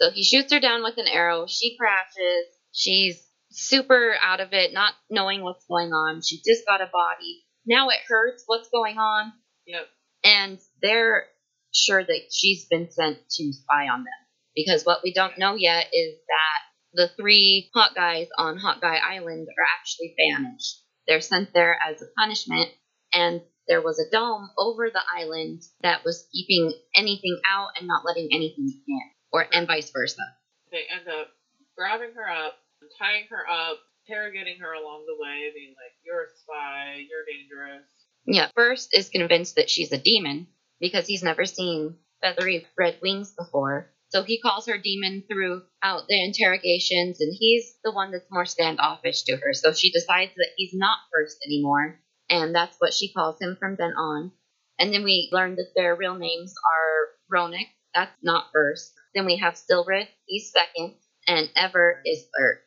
So 0.00 0.10
he 0.10 0.24
shoots 0.24 0.52
her 0.52 0.60
down 0.60 0.82
with 0.82 0.98
an 0.98 1.06
arrow. 1.06 1.46
She 1.46 1.76
crashes. 1.76 2.46
She's 2.72 3.22
super 3.50 4.14
out 4.20 4.40
of 4.40 4.52
it, 4.52 4.72
not 4.72 4.94
knowing 5.08 5.42
what's 5.42 5.64
going 5.66 5.92
on. 5.92 6.22
She 6.22 6.36
just 6.38 6.66
got 6.66 6.80
a 6.80 6.90
body. 6.92 7.44
Now 7.66 7.88
it 7.90 8.00
hurts. 8.08 8.42
What's 8.46 8.68
going 8.68 8.98
on? 8.98 9.32
Yep. 9.66 9.86
And 10.24 10.58
they're 10.82 11.26
sure 11.72 12.02
that 12.02 12.20
she's 12.30 12.66
been 12.66 12.90
sent 12.90 13.18
to 13.30 13.52
spy 13.52 13.88
on 13.88 14.00
them. 14.00 14.12
Because 14.54 14.84
what 14.84 15.00
we 15.02 15.12
don't 15.12 15.38
know 15.38 15.54
yet 15.54 15.86
is 15.92 16.14
that 16.28 16.62
the 16.94 17.10
three 17.16 17.70
hot 17.74 17.94
guys 17.94 18.28
on 18.38 18.56
Hot 18.56 18.80
Guy 18.80 18.96
Island 18.96 19.48
are 19.48 19.66
actually 19.80 20.14
banished. 20.16 20.80
They're 21.08 21.20
sent 21.20 21.52
there 21.52 21.76
as 21.76 22.00
a 22.00 22.06
punishment, 22.18 22.70
and 23.12 23.42
there 23.68 23.82
was 23.82 23.98
a 23.98 24.10
dome 24.10 24.50
over 24.58 24.90
the 24.90 25.02
island 25.14 25.62
that 25.82 26.04
was 26.04 26.28
keeping 26.32 26.72
anything 26.94 27.40
out 27.50 27.68
and 27.78 27.86
not 27.88 28.04
letting 28.04 28.28
anything 28.32 28.82
in, 28.86 29.00
or 29.32 29.46
and 29.52 29.66
vice 29.66 29.90
versa. 29.90 30.22
They 30.70 30.84
end 30.90 31.08
up 31.08 31.28
grabbing 31.76 32.14
her 32.14 32.28
up, 32.28 32.54
tying 32.98 33.26
her 33.30 33.48
up, 33.48 33.78
interrogating 34.06 34.58
her 34.60 34.72
along 34.72 35.04
the 35.06 35.22
way, 35.22 35.50
being 35.54 35.70
like, 35.70 35.94
You're 36.04 36.24
a 36.24 36.36
spy, 36.36 37.06
you're 37.08 37.24
dangerous. 37.24 37.86
Yeah, 38.26 38.48
first 38.54 38.90
is 38.92 39.08
convinced 39.08 39.56
that 39.56 39.70
she's 39.70 39.92
a 39.92 39.98
demon 39.98 40.46
because 40.80 41.06
he's 41.06 41.22
never 41.22 41.44
seen 41.44 41.96
feathery 42.20 42.66
red 42.78 42.98
wings 43.02 43.34
before. 43.36 43.90
So 44.08 44.22
he 44.22 44.40
calls 44.40 44.66
her 44.66 44.78
demon 44.78 45.24
throughout 45.28 46.06
the 46.08 46.24
interrogations, 46.24 47.20
and 47.20 47.34
he's 47.38 47.74
the 47.82 47.92
one 47.92 48.12
that's 48.12 48.30
more 48.30 48.44
standoffish 48.46 49.24
to 49.24 49.36
her. 49.36 49.52
So 49.52 49.72
she 49.72 49.90
decides 49.90 50.32
that 50.36 50.50
he's 50.56 50.72
not 50.72 50.98
first 51.12 51.38
anymore, 51.44 52.00
and 52.30 52.54
that's 52.54 52.76
what 52.78 52.94
she 52.94 53.12
calls 53.12 53.40
him 53.40 53.56
from 53.58 53.76
then 53.76 53.92
on. 53.96 54.32
And 54.78 54.92
then 54.92 55.04
we 55.04 55.28
learn 55.32 55.56
that 55.56 55.72
their 55.76 55.94
real 55.94 56.16
names 56.16 56.52
are 56.74 57.08
Ronak, 57.32 57.68
that's 57.94 58.16
not 58.22 58.46
first. 58.52 58.92
Then 59.14 59.26
we 59.26 59.36
have 59.38 59.56
Sylred, 59.56 60.08
he's 60.26 60.50
second, 60.52 60.94
and 61.26 61.48
Evert 61.54 62.02
is 62.04 62.24
third. 62.36 62.58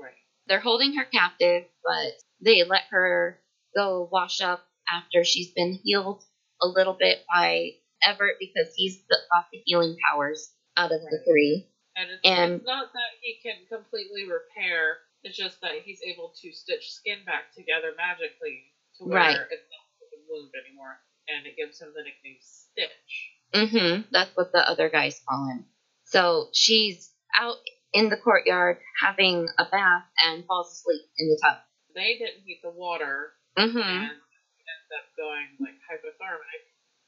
Right. 0.00 0.12
They're 0.46 0.60
holding 0.60 0.94
her 0.96 1.04
captive, 1.04 1.64
but 1.84 2.12
they 2.40 2.62
let 2.64 2.82
her 2.90 3.40
go 3.76 4.08
wash 4.10 4.40
up 4.40 4.64
after 4.90 5.24
she's 5.24 5.52
been 5.52 5.78
healed 5.82 6.22
a 6.62 6.68
little 6.68 6.96
bit 6.98 7.24
by 7.32 7.70
Evert 8.02 8.36
because 8.38 8.72
he's 8.76 8.98
the, 9.08 9.16
got 9.32 9.46
the 9.52 9.60
healing 9.64 9.96
powers 10.10 10.52
out 10.76 10.92
of 10.92 11.00
the 11.00 11.18
three. 11.26 11.66
And 11.96 12.10
it's, 12.10 12.20
And- 12.24 12.52
it's 12.60 12.66
not 12.66 12.92
that 12.92 13.12
he 13.20 13.38
can 13.42 13.56
completely 13.68 14.24
repair, 14.30 14.98
it's 15.24 15.36
just 15.36 15.60
that 15.62 15.72
he's 15.84 16.00
able 16.06 16.32
to 16.42 16.52
stitch 16.52 16.92
skin 16.92 17.18
back 17.26 17.52
together 17.56 17.92
magically 17.96 18.62
to 18.98 19.04
where 19.04 19.18
Right. 19.18 19.36
it's 19.50 19.68
not 19.70 20.08
a 20.12 20.18
wound 20.28 20.50
anymore. 20.66 20.98
And 21.28 21.46
it 21.46 21.56
gives 21.56 21.80
him 21.80 21.92
the 21.94 22.02
nickname 22.02 22.38
Stitch. 22.40 23.32
Mm-hmm. 23.54 24.02
That's 24.12 24.30
what 24.36 24.52
the 24.52 24.68
other 24.68 24.88
guys 24.88 25.20
call 25.28 25.48
him. 25.48 25.64
So 26.04 26.48
she's 26.52 27.10
out 27.38 27.56
in 27.92 28.08
the 28.10 28.16
courtyard 28.16 28.78
having 29.02 29.48
a 29.58 29.64
bath 29.64 30.04
and 30.24 30.44
falls 30.46 30.72
asleep 30.72 31.02
in 31.18 31.28
the 31.28 31.40
tub. 31.42 31.58
They 31.94 32.18
didn't 32.18 32.42
heat 32.44 32.60
the 32.62 32.70
water 32.70 33.32
Mm-hmm. 33.58 33.78
and 33.78 34.02
ends 34.02 34.90
up 34.92 35.06
going 35.16 35.46
like 35.60 35.80
hypothermic. 35.88 36.62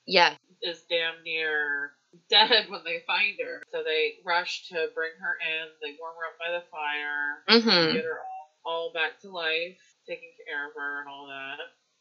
Yes. 0.06 0.38
is 0.62 0.82
damn 0.88 1.22
near 1.22 1.92
dead 2.30 2.70
when 2.70 2.80
they 2.84 3.02
find 3.06 3.36
her. 3.44 3.62
So 3.70 3.82
they 3.84 4.14
rush 4.24 4.68
to 4.70 4.88
bring 4.94 5.12
her 5.20 5.36
in. 5.44 5.68
They 5.82 5.96
warm 6.00 6.14
her 6.16 6.26
up 6.32 6.38
by 6.40 6.58
the 6.58 6.64
fire, 6.72 7.44
Mm-hmm. 7.60 7.94
get 7.94 8.04
her 8.04 8.18
all, 8.64 8.72
all 8.88 8.92
back 8.94 9.20
to 9.20 9.28
life, 9.28 9.76
taking 10.08 10.32
care 10.46 10.68
of 10.68 10.74
her 10.74 11.00
and 11.00 11.08
all 11.08 11.28
that. 11.28 11.58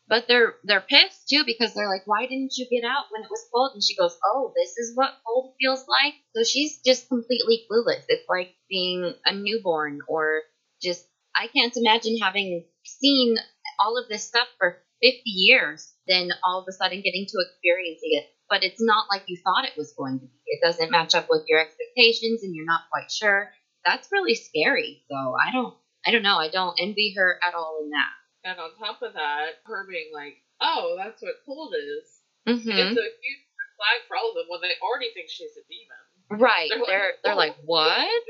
But 0.08 0.26
they're 0.28 0.56
they're 0.64 0.82
pissed 0.88 1.28
too 1.28 1.44
because 1.46 1.74
they're 1.74 1.90
like, 1.90 2.08
why 2.08 2.26
didn't 2.26 2.56
you 2.58 2.66
get 2.72 2.88
out 2.88 3.12
when 3.12 3.24
it 3.24 3.30
was 3.30 3.46
cold? 3.54 3.72
And 3.74 3.84
she 3.84 3.96
goes, 3.96 4.18
oh, 4.24 4.54
this 4.56 4.78
is 4.78 4.96
what 4.96 5.20
cold 5.28 5.54
feels 5.60 5.86
like. 5.88 6.14
So 6.34 6.44
she's 6.44 6.80
just 6.86 7.10
completely 7.10 7.66
clueless. 7.70 8.06
It's 8.08 8.28
like 8.30 8.56
being 8.70 9.14
a 9.26 9.36
newborn 9.36 10.00
or 10.08 10.44
just 10.82 11.06
I 11.36 11.48
can't 11.48 11.76
imagine 11.76 12.18
having 12.18 12.64
seen 12.86 13.38
all 13.80 13.98
of 13.98 14.08
this 14.10 14.24
stuff 14.24 14.48
for 14.58 14.82
50 15.02 15.22
years, 15.26 15.94
then 16.08 16.32
all 16.44 16.62
of 16.62 16.66
a 16.68 16.72
sudden 16.72 17.02
getting 17.02 17.26
to 17.28 17.46
experiencing 17.46 18.12
it. 18.14 18.26
But 18.50 18.64
it's 18.64 18.82
not 18.82 19.08
like 19.12 19.24
you 19.28 19.38
thought 19.44 19.66
it 19.66 19.78
was 19.78 19.94
going 19.94 20.20
to 20.20 20.26
be. 20.26 20.32
It 20.46 20.62
doesn't 20.64 20.90
match 20.90 21.16
up 21.16 21.28
with 21.30 21.44
your 21.48 21.60
expectations, 21.60 22.44
and 22.44 22.56
you're 22.56 22.66
not 22.66 22.90
quite 22.92 23.12
sure. 23.12 23.52
That's 23.86 24.08
really 24.12 24.36
scary. 24.36 25.04
So 25.10 25.16
I 25.16 25.52
don't, 25.52 25.76
I 26.06 26.12
don't 26.12 26.24
know. 26.24 26.38
I 26.38 26.50
don't 26.50 26.78
envy 26.80 27.14
her 27.18 27.40
at 27.46 27.54
all 27.54 27.82
in 27.84 27.90
that. 27.92 28.14
And 28.44 28.60
on 28.60 28.70
top 28.80 29.02
of 29.02 29.14
that, 29.14 29.60
her 29.66 29.86
being 29.90 30.12
like, 30.14 30.36
oh, 30.62 30.96
that's 30.98 31.22
what 31.22 31.34
cold 31.46 31.74
is. 31.76 32.08
Mm-hmm. 32.48 32.70
It's 32.70 32.98
a 32.98 33.04
huge 33.04 33.44
flag 33.76 34.00
for 34.08 34.16
all 34.16 34.30
of 34.30 34.36
them 34.36 34.46
when 34.50 34.62
they 34.62 34.74
already 34.82 35.12
think 35.14 35.30
she's 35.30 35.52
a 35.58 35.66
demon. 35.68 36.42
Right. 36.42 36.70
They're 36.70 36.80
like, 36.80 36.88
They're 36.88 37.12
they're 37.24 37.34
"Oh, 37.34 37.38
like, 37.38 37.56
what? 37.66 38.24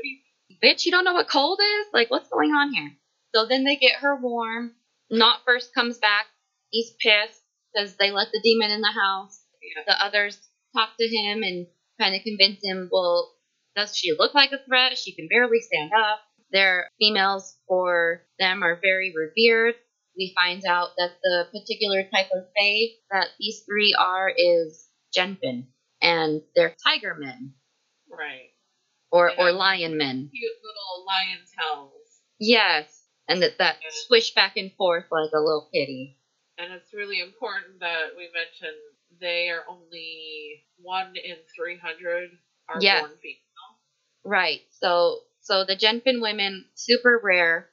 Bitch, 0.62 0.84
you 0.86 0.92
don't 0.92 1.04
know 1.04 1.14
what 1.14 1.28
cold 1.28 1.60
is? 1.60 1.86
Like, 1.92 2.10
what's 2.10 2.28
going 2.28 2.50
on 2.50 2.72
here? 2.72 2.92
So 3.34 3.46
then 3.46 3.64
they 3.64 3.76
get 3.76 4.00
her 4.00 4.16
warm. 4.16 4.72
Not 5.10 5.40
first 5.46 5.74
comes 5.74 5.98
back. 5.98 6.26
He's 6.70 6.90
pissed 7.00 7.40
because 7.72 7.96
they 7.96 8.10
let 8.10 8.28
the 8.32 8.40
demon 8.42 8.70
in 8.70 8.80
the 8.80 8.92
house. 8.92 9.40
Yeah. 9.62 9.82
The 9.86 10.04
others 10.04 10.38
talk 10.74 10.90
to 10.98 11.06
him 11.06 11.42
and 11.42 11.66
kind 12.00 12.14
of 12.14 12.22
convince 12.22 12.60
him, 12.62 12.88
well, 12.90 13.32
does 13.76 13.96
she 13.96 14.12
look 14.18 14.34
like 14.34 14.52
a 14.52 14.64
threat? 14.66 14.98
She 14.98 15.14
can 15.14 15.28
barely 15.28 15.60
stand 15.60 15.92
up. 15.96 16.20
Their 16.52 16.90
females 16.98 17.56
for 17.66 18.22
them 18.38 18.62
are 18.62 18.76
very 18.80 19.12
revered. 19.14 19.74
We 20.16 20.32
find 20.34 20.64
out 20.66 20.90
that 20.98 21.12
the 21.22 21.46
particular 21.52 22.02
type 22.04 22.28
of 22.34 22.44
fae 22.56 22.88
that 23.10 23.28
these 23.38 23.62
three 23.66 23.94
are 23.98 24.32
is 24.36 24.88
Genfin, 25.16 25.66
and 26.02 26.42
they're 26.54 26.74
tiger 26.84 27.14
men 27.14 27.54
Right. 28.08 28.52
or, 29.12 29.32
or 29.38 29.52
lion 29.52 29.96
men. 29.96 30.30
Cute 30.32 30.52
little 30.62 31.04
lion 31.06 31.40
tails. 31.58 32.20
Yes, 32.40 33.04
and 33.28 33.42
that 33.42 33.58
that 33.58 33.78
Yeah. 33.82 33.90
swish 33.92 34.32
back 34.34 34.56
and 34.56 34.72
forth 34.74 35.06
like 35.10 35.30
a 35.34 35.40
little 35.40 35.68
kitty. 35.72 36.18
And 36.58 36.72
it's 36.72 36.92
really 36.92 37.20
important 37.20 37.80
that 37.80 38.16
we 38.16 38.28
mention 38.32 38.74
they 39.20 39.48
are 39.50 39.64
only 39.68 40.64
one 40.76 41.16
in 41.16 41.36
300 41.54 42.30
are 42.68 42.80
Yes. 42.82 43.02
born 43.02 43.18
female. 43.18 43.40
Right. 44.24 44.62
So 44.70 45.22
so 45.48 45.64
the 45.64 45.76
Genfin 45.76 46.20
women 46.20 46.66
super 46.74 47.18
rare. 47.24 47.70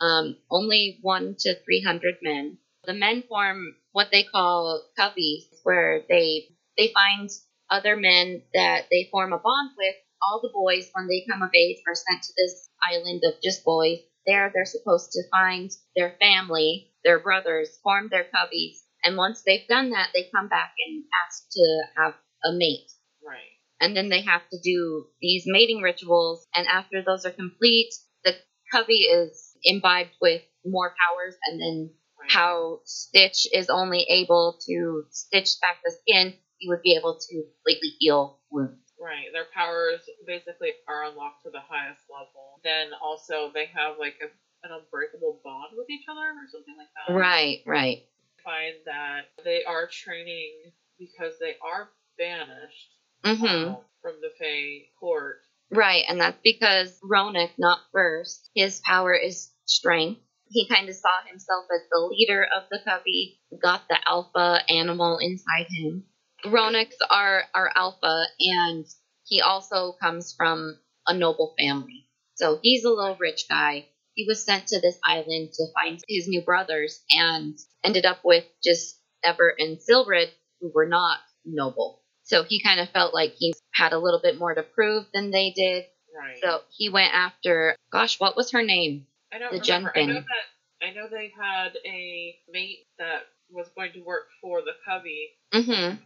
Um, 0.00 0.36
only 0.50 0.98
one 1.02 1.36
to 1.40 1.54
three 1.62 1.82
hundred 1.86 2.16
men. 2.22 2.56
The 2.84 2.94
men 2.94 3.22
form 3.28 3.76
what 3.92 4.10
they 4.10 4.22
call 4.22 4.82
coveys, 4.98 5.44
where 5.62 6.04
they 6.08 6.48
they 6.78 6.90
find 6.94 7.28
other 7.68 7.96
men 7.96 8.42
that 8.54 8.86
they 8.90 9.08
form 9.10 9.34
a 9.34 9.38
bond 9.38 9.72
with. 9.76 9.94
All 10.22 10.40
the 10.40 10.50
boys, 10.54 10.88
when 10.94 11.06
they 11.06 11.26
come 11.30 11.42
of 11.42 11.54
age, 11.54 11.76
are 11.86 11.94
sent 11.94 12.22
to 12.22 12.32
this 12.38 12.70
island 12.82 13.20
of 13.24 13.34
just 13.44 13.62
boys. 13.62 13.98
There, 14.26 14.50
they're 14.52 14.64
supposed 14.64 15.12
to 15.12 15.28
find 15.30 15.70
their 15.94 16.16
family, 16.18 16.90
their 17.04 17.18
brothers, 17.18 17.78
form 17.82 18.08
their 18.10 18.24
coveys, 18.24 18.82
and 19.04 19.16
once 19.18 19.42
they've 19.42 19.68
done 19.68 19.90
that, 19.90 20.08
they 20.14 20.30
come 20.34 20.48
back 20.48 20.72
and 20.86 21.04
ask 21.26 21.44
to 21.52 21.82
have 21.98 22.14
a 22.44 22.52
mate. 22.52 22.90
Right. 23.22 23.57
And 23.80 23.96
then 23.96 24.08
they 24.08 24.22
have 24.22 24.42
to 24.50 24.58
do 24.62 25.06
these 25.20 25.44
mating 25.46 25.82
rituals, 25.82 26.46
and 26.54 26.66
after 26.66 27.02
those 27.02 27.24
are 27.24 27.30
complete, 27.30 27.94
the 28.24 28.34
covey 28.72 29.04
is 29.04 29.56
imbibed 29.62 30.10
with 30.20 30.42
more 30.64 30.94
powers, 30.98 31.36
and 31.46 31.60
then 31.60 31.94
Right. 32.18 32.30
how 32.32 32.80
Stitch 32.84 33.46
is 33.52 33.70
only 33.70 34.02
able 34.10 34.58
to 34.66 35.06
stitch 35.10 35.60
back 35.60 35.80
the 35.84 35.92
skin, 35.92 36.34
he 36.58 36.68
would 36.68 36.82
be 36.82 36.96
able 36.96 37.16
to 37.16 37.42
completely 37.54 37.90
heal 37.98 38.40
wounds. 38.50 38.92
Right. 38.98 39.26
Their 39.32 39.46
powers 39.54 40.00
basically 40.26 40.72
are 40.88 41.04
unlocked 41.04 41.44
to 41.44 41.50
the 41.50 41.60
highest 41.60 42.02
level. 42.10 42.60
Then 42.64 42.90
also 43.00 43.52
they 43.54 43.66
have 43.66 43.98
like 43.98 44.16
a, 44.20 44.26
an 44.66 44.72
unbreakable 44.72 45.40
bond 45.44 45.76
with 45.76 45.88
each 45.88 46.06
other 46.08 46.20
or 46.20 46.48
something 46.50 46.76
like 46.76 46.88
that. 47.06 47.14
Right, 47.14 47.62
right. 47.64 48.04
Find 48.42 48.74
that 48.86 49.30
they 49.44 49.62
are 49.64 49.86
training 49.86 50.72
because 50.98 51.38
they 51.38 51.54
are 51.62 51.90
banished 52.18 52.97
hmm 53.24 53.46
um, 53.46 53.76
from 54.02 54.20
the 54.20 54.30
Fae 54.38 54.86
court. 54.98 55.40
Right, 55.70 56.04
and 56.08 56.20
that's 56.20 56.38
because 56.42 56.98
Ronak, 57.00 57.50
not 57.58 57.80
first, 57.92 58.48
his 58.54 58.80
power 58.84 59.14
is 59.14 59.50
strength. 59.66 60.20
He 60.50 60.66
kind 60.66 60.88
of 60.88 60.94
saw 60.94 61.20
himself 61.26 61.66
as 61.74 61.82
the 61.90 62.00
leader 62.00 62.46
of 62.56 62.64
the 62.70 62.80
covey, 62.84 63.38
got 63.62 63.82
the 63.88 63.98
alpha 64.06 64.60
animal 64.70 65.18
inside 65.18 65.66
him. 65.68 66.04
Ronaks 66.44 66.94
are, 67.10 67.44
are 67.54 67.70
alpha, 67.74 68.24
and 68.40 68.86
he 69.26 69.40
also 69.42 69.92
comes 70.00 70.32
from 70.36 70.78
a 71.06 71.12
noble 71.14 71.54
family. 71.58 72.06
So 72.34 72.58
he's 72.62 72.84
a 72.84 72.90
little 72.90 73.16
rich 73.16 73.44
guy. 73.48 73.86
He 74.14 74.24
was 74.26 74.42
sent 74.44 74.68
to 74.68 74.80
this 74.80 74.98
island 75.04 75.52
to 75.52 75.66
find 75.74 76.00
his 76.08 76.28
new 76.28 76.42
brothers 76.42 77.02
and 77.10 77.58
ended 77.84 78.06
up 78.06 78.20
with 78.24 78.44
just 78.64 78.98
Evert 79.22 79.56
and 79.58 79.80
Sylred, 79.80 80.30
who 80.60 80.70
were 80.74 80.86
not 80.86 81.20
noble. 81.44 82.02
So 82.28 82.44
he 82.44 82.60
kind 82.62 82.78
of 82.78 82.90
felt 82.90 83.14
like 83.14 83.32
he 83.38 83.54
had 83.72 83.92
a 83.92 83.98
little 83.98 84.20
bit 84.22 84.38
more 84.38 84.54
to 84.54 84.62
prove 84.62 85.06
than 85.14 85.30
they 85.30 85.50
did. 85.56 85.86
Right. 86.14 86.36
So 86.42 86.60
he 86.76 86.90
went 86.90 87.14
after, 87.14 87.74
gosh, 87.90 88.20
what 88.20 88.36
was 88.36 88.52
her 88.52 88.62
name? 88.62 89.06
I 89.32 89.38
don't 89.38 89.52
the 89.52 89.60
remember. 89.60 89.92
I 89.96 90.04
know 90.04 90.20
that 90.20 90.46
I 90.86 90.90
know 90.92 91.08
they 91.10 91.32
had 91.36 91.72
a 91.84 92.36
mate 92.52 92.86
that 92.98 93.22
was 93.50 93.68
going 93.74 93.92
to 93.92 94.00
work 94.00 94.28
for 94.40 94.60
the 94.60 94.72
covey 94.84 95.34
Mm-hmm. 95.54 95.96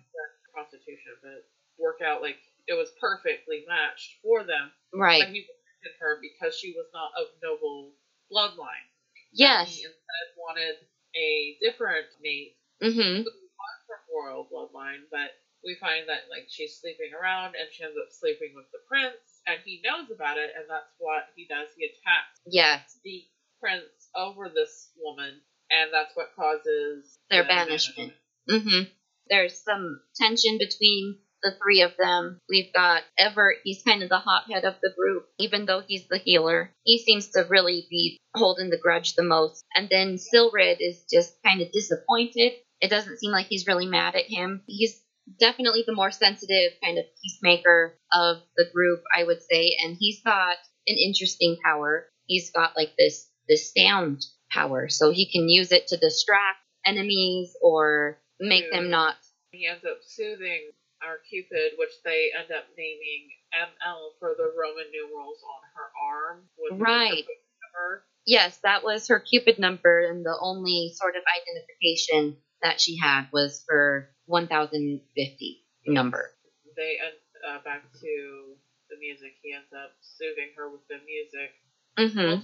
prostitution, 0.55 1.19
but 1.23 1.43
work 1.79 1.99
out 2.05 2.23
like 2.23 2.39
it 2.69 2.75
was 2.75 2.89
perfectly 3.01 3.65
matched 3.67 4.23
for 4.23 4.45
them. 4.45 4.71
Right. 4.95 5.23
But 5.27 5.35
he 5.35 5.43
rejected 5.43 5.99
her 5.99 6.23
because 6.23 6.57
she 6.57 6.71
was 6.77 6.87
not 6.95 7.11
of 7.19 7.27
noble 7.43 7.91
bloodline. 8.31 8.87
And 8.87 9.27
Yes. 9.35 9.75
He 9.75 9.83
instead 9.83 10.27
wanted 10.39 10.77
a 11.17 11.59
different 11.61 12.07
mate 12.23 12.55
Mm-hmm. 12.83 13.23
from 13.23 14.03
royal 14.15 14.47
bloodline, 14.51 15.07
but 15.11 15.31
we 15.65 15.77
find 15.81 16.09
that 16.09 16.27
like 16.31 16.47
she's 16.49 16.79
sleeping 16.81 17.11
around 17.15 17.55
and 17.55 17.71
she 17.71 17.85
ends 17.85 17.97
up 17.97 18.11
sleeping 18.11 18.53
with 18.55 18.67
the 18.73 18.83
prince, 18.89 19.43
and 19.47 19.59
he 19.65 19.83
knows 19.85 20.11
about 20.11 20.39
it, 20.39 20.51
and 20.57 20.67
that's 20.69 20.93
what 20.99 21.31
he 21.37 21.47
does. 21.47 21.69
He 21.77 21.87
attacks 21.87 22.41
Yes. 22.47 22.99
the 23.05 23.25
prince 23.61 24.11
over 24.15 24.49
this 24.49 24.91
woman, 24.99 25.41
and 25.71 25.91
that's 25.93 26.15
what 26.15 26.35
causes 26.35 27.15
Their 27.31 27.45
the 27.45 27.49
banishment. 27.49 28.13
Mm-hmm. 28.51 28.91
There's 29.29 29.57
some 29.63 30.01
tension 30.17 30.59
between 30.59 31.19
the 31.43 31.53
three 31.63 31.83
of 31.83 31.93
them. 31.99 32.39
We've 32.49 32.73
got 32.73 33.03
Evert 33.19 33.57
he's 33.65 33.83
kind 33.83 34.03
of 34.03 34.09
the 34.09 34.19
hothead 34.19 34.65
of 34.65 34.75
the 34.83 34.93
group, 34.97 35.27
even 35.39 35.67
though 35.67 35.83
he's 35.87 36.07
the 36.09 36.19
healer. 36.19 36.71
He 36.85 36.99
seems 36.99 37.29
to 37.31 37.47
really 37.49 37.87
be 37.91 38.19
holding 38.35 38.71
the 38.71 38.79
grudge 38.79 39.15
the 39.15 39.23
most. 39.23 39.65
And 39.75 39.89
then 39.91 40.19
Sylred 40.19 40.79
is 40.81 41.05
just 41.13 41.35
kind 41.45 41.61
of 41.61 41.73
disappointed. 41.73 42.53
It 42.81 42.91
doesn't 42.91 43.19
seem 43.19 43.31
like 43.31 43.47
he's 43.47 43.67
really 43.67 43.87
mad 43.87 44.15
at 44.17 44.27
him. 44.27 44.63
He's 44.67 45.01
definitely 45.39 45.85
the 45.87 45.95
more 45.95 46.11
sensitive 46.11 46.73
kind 46.83 46.99
of 46.99 47.05
peacemaker 47.23 47.99
of 48.13 48.39
the 48.57 48.67
group, 48.73 49.03
I 49.17 49.25
would 49.25 49.43
say. 49.43 49.77
And 49.83 49.97
he's 49.99 50.23
got 50.23 50.57
an 50.87 50.97
interesting 50.97 51.57
power. 51.65 52.07
He's 52.27 52.51
got 52.51 52.77
like 52.77 52.95
this 52.99 53.29
this 53.49 53.73
sound 53.77 54.25
power, 54.51 54.89
so 54.89 55.11
he 55.11 55.31
can 55.31 55.49
use 55.49 55.73
it 55.73 55.89
to 55.89 55.97
distract 55.97 56.59
enemies 56.87 57.55
or 57.63 58.19
make 58.41 58.71
them 58.71 58.91
not. 58.91 59.17
He 59.51 59.67
ends 59.67 59.85
up 59.85 59.99
soothing 60.03 60.71
our 61.03 61.19
Cupid, 61.29 61.73
which 61.79 61.91
they 62.05 62.31
end 62.39 62.51
up 62.53 62.65
naming 62.79 63.29
Emelle 63.53 64.11
for 64.21 64.35
the 64.37 64.53
Roman 64.57 64.87
numerals 64.93 65.43
on 65.43 65.63
her 65.75 65.91
arm. 66.01 66.49
with 66.57 66.79
her 66.79 66.85
Right. 66.85 67.27
number. 67.27 68.05
Yes, 68.25 68.59
that 68.63 68.85
was 68.85 69.09
her 69.09 69.19
Cupid 69.19 69.59
number, 69.59 70.01
and 70.07 70.25
the 70.25 70.39
only 70.41 70.93
sort 70.95 71.17
of 71.17 71.23
identification 71.27 72.37
that 72.63 72.81
she 72.81 72.99
had 72.99 73.27
was 73.33 73.65
her 73.69 74.09
1050 74.27 75.65
number. 75.87 76.31
They 76.77 76.99
end 77.03 77.17
uh, 77.47 77.63
back 77.65 77.83
to 77.93 78.55
the 78.91 78.97
music. 78.99 79.35
He 79.43 79.53
ends 79.53 79.73
up 79.73 79.93
soothing 80.01 80.53
her 80.57 80.71
with 80.71 80.87
the 80.89 80.99
music 81.05 81.53
Mm-hmm. 81.99 82.41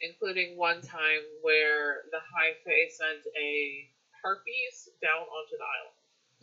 including 0.00 0.56
one 0.56 0.82
time 0.82 1.22
where 1.42 2.02
the 2.10 2.18
High 2.18 2.54
Fae 2.64 2.90
sent 2.90 3.22
a 3.38 3.88
harpies 4.22 4.88
down 5.00 5.22
onto 5.22 5.56
the 5.56 5.62
island. 5.62 5.94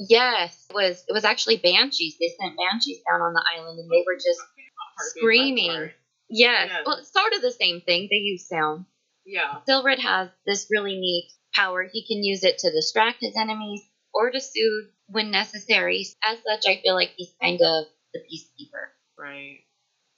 Yes, 0.10 0.66
it 0.70 0.74
was 0.74 1.04
it 1.08 1.14
was 1.14 1.26
actually 1.26 1.58
banshees. 1.58 2.16
They 2.20 2.32
sent 2.40 2.56
banshees 2.58 3.02
down 3.10 3.22
on 3.22 3.34
the 3.34 3.44
island, 3.56 3.80
and 3.80 3.90
they 3.92 4.04
were 4.06 4.16
just 4.16 4.40
harpies, 4.40 5.12
screaming. 5.20 5.72
sorry. 5.72 5.94
yes. 6.30 6.84
Well, 6.86 6.98
it's 7.00 7.12
sort 7.12 7.34
of 7.34 7.42
the 7.42 7.52
same 7.52 7.82
thing. 7.82 8.08
They 8.10 8.18
use 8.18 8.48
sound. 8.48 8.86
Yeah. 9.26 9.60
Sylred 9.68 10.00
has 10.00 10.30
this 10.46 10.68
really 10.72 10.96
neat 10.96 11.32
power. 11.56 11.88
He 11.92 12.06
can 12.06 12.24
use 12.24 12.44
it 12.44 12.58
to 12.60 12.72
distract 12.72 13.18
his 13.22 13.36
enemies 13.38 13.82
or 14.14 14.32
to 14.32 14.40
soothe 14.40 14.90
when 15.08 15.32
necessary. 15.32 16.06
As 16.24 16.38
such, 16.38 16.64
I 16.68 16.82
feel 16.82 16.96
like 16.96 17.12
he's 17.16 17.34
kind 17.42 17.60
of 17.62 17.86
the 18.14 18.20
peacekeeper. 18.22 18.90
Right. 19.18 19.60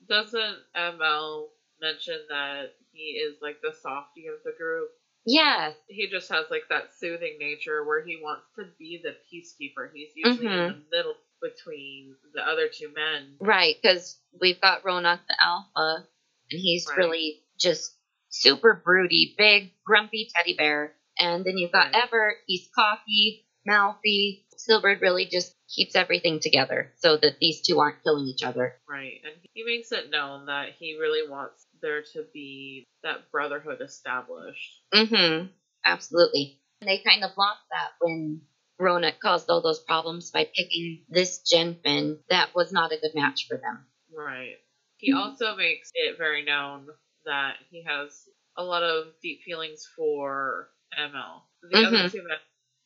Doesn't 0.08 0.58
Emelle 0.76 1.48
mention 1.82 2.20
that 2.30 2.74
he 2.92 3.20
is 3.20 3.36
like 3.42 3.58
the 3.62 3.74
softy 3.82 4.28
of 4.28 4.42
the 4.44 4.54
group? 4.58 4.90
Yes. 5.26 5.76
He 5.88 6.08
just 6.10 6.30
has 6.30 6.46
like 6.50 6.64
that 6.70 6.94
soothing 6.98 7.38
nature 7.40 7.84
where 7.86 8.04
he 8.06 8.20
wants 8.22 8.46
to 8.56 8.64
be 8.80 9.02
the 9.04 9.16
peacekeeper. 9.28 9.90
He's 9.94 10.12
usually 10.16 10.48
in 10.48 10.52
the 10.52 10.58
mm-hmm. 10.70 10.80
middle 10.92 11.16
between 11.42 12.16
the 12.34 12.42
other 12.42 12.70
two 12.72 12.92
men. 12.96 13.36
Right, 13.40 13.76
because 13.82 14.20
we've 14.40 14.60
got 14.62 14.84
Ronak 14.84 15.20
the 15.28 15.36
Alpha, 15.40 16.08
and 16.50 16.60
he's 16.62 16.88
Right. 16.88 16.98
really 16.98 17.44
just 17.60 17.94
super 18.30 18.82
broody, 18.84 19.36
big, 19.38 19.74
grumpy 19.86 20.30
teddy 20.34 20.56
bear. 20.56 20.96
And 21.20 21.46
then 21.46 21.58
you've 21.58 21.72
got. 21.72 21.96
Evert, 21.96 22.36
he's 22.46 22.70
cocky, 22.76 23.46
mouthy. 23.66 24.46
Sylred 24.58 25.02
really 25.02 25.26
just 25.26 25.54
keeps 25.74 25.96
everything 25.96 26.40
together 26.40 26.92
so 26.98 27.16
that 27.18 27.38
these 27.40 27.62
two 27.62 27.80
aren't 27.80 28.04
killing 28.04 28.26
each 28.26 28.44
other. 28.44 28.76
Right. 28.90 29.22
And 29.24 29.34
he 29.54 29.64
makes 29.64 29.92
it 29.92 30.10
known 30.10 30.48
that 30.48 30.70
he 30.80 30.98
really 31.00 31.30
wants 31.30 31.66
there 31.82 32.02
to 32.14 32.26
be 32.34 32.86
that 33.04 33.32
brotherhood 33.32 33.82
established. 33.82 34.82
Mm-hmm. 34.94 35.48
Absolutely. 35.86 36.60
And 36.82 36.90
they 36.90 36.98
kind 36.98 37.24
of 37.24 37.32
lost 37.38 37.62
that 37.72 37.90
when 38.00 38.42
Ronak 38.82 39.20
caused 39.20 39.50
all 39.50 39.62
those 39.62 39.80
problems 39.80 40.32
by 40.32 40.46
picking 40.46 41.04
this 41.10 41.42
Genfin 41.52 42.18
that 42.30 42.56
was 42.56 42.72
not 42.72 42.92
a 42.92 42.98
good 42.98 43.16
match 43.16 43.46
for 43.48 43.58
them. 43.58 43.86
Right. 44.16 44.56
He 44.98 45.14
also 45.14 45.56
makes 45.56 45.92
it 45.94 46.18
very 46.18 46.44
known 46.44 46.88
that 47.26 47.54
he 47.70 47.84
has 47.84 48.28
a 48.58 48.64
lot 48.64 48.84
of 48.84 49.08
deep 49.22 49.42
feelings 49.44 49.88
for 49.96 50.70
Emelle. 50.98 51.44
The 51.64 51.88
other 51.88 51.98
Mhm. 51.98 52.12
two 52.12 52.24
men 52.24 52.38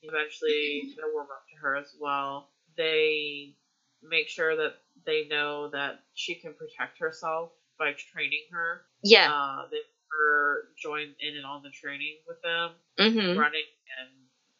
eventually 0.04 0.94
they 0.96 1.04
warm 1.14 1.28
up 1.30 1.48
to 1.50 1.56
her 1.58 1.76
as 1.76 1.96
well. 2.00 2.50
They 2.76 3.56
make 4.02 4.30
sure 4.30 4.56
that 4.56 4.82
they 5.06 5.28
know 5.28 5.70
that 5.70 6.04
she 6.14 6.36
can 6.36 6.54
protect 6.54 6.98
herself 7.00 7.52
by 7.78 7.94
training 7.94 8.48
her. 8.52 8.86
Yeah. 9.04 9.32
Uh, 9.32 9.68
they 9.70 9.82
her 10.12 10.68
join 10.78 11.16
in 11.20 11.36
and 11.38 11.46
on 11.46 11.64
the 11.64 11.70
training 11.70 12.18
with 12.28 12.42
them, 12.42 12.72
mm-hmm. 13.00 13.40
running 13.40 13.64
and 14.00 14.10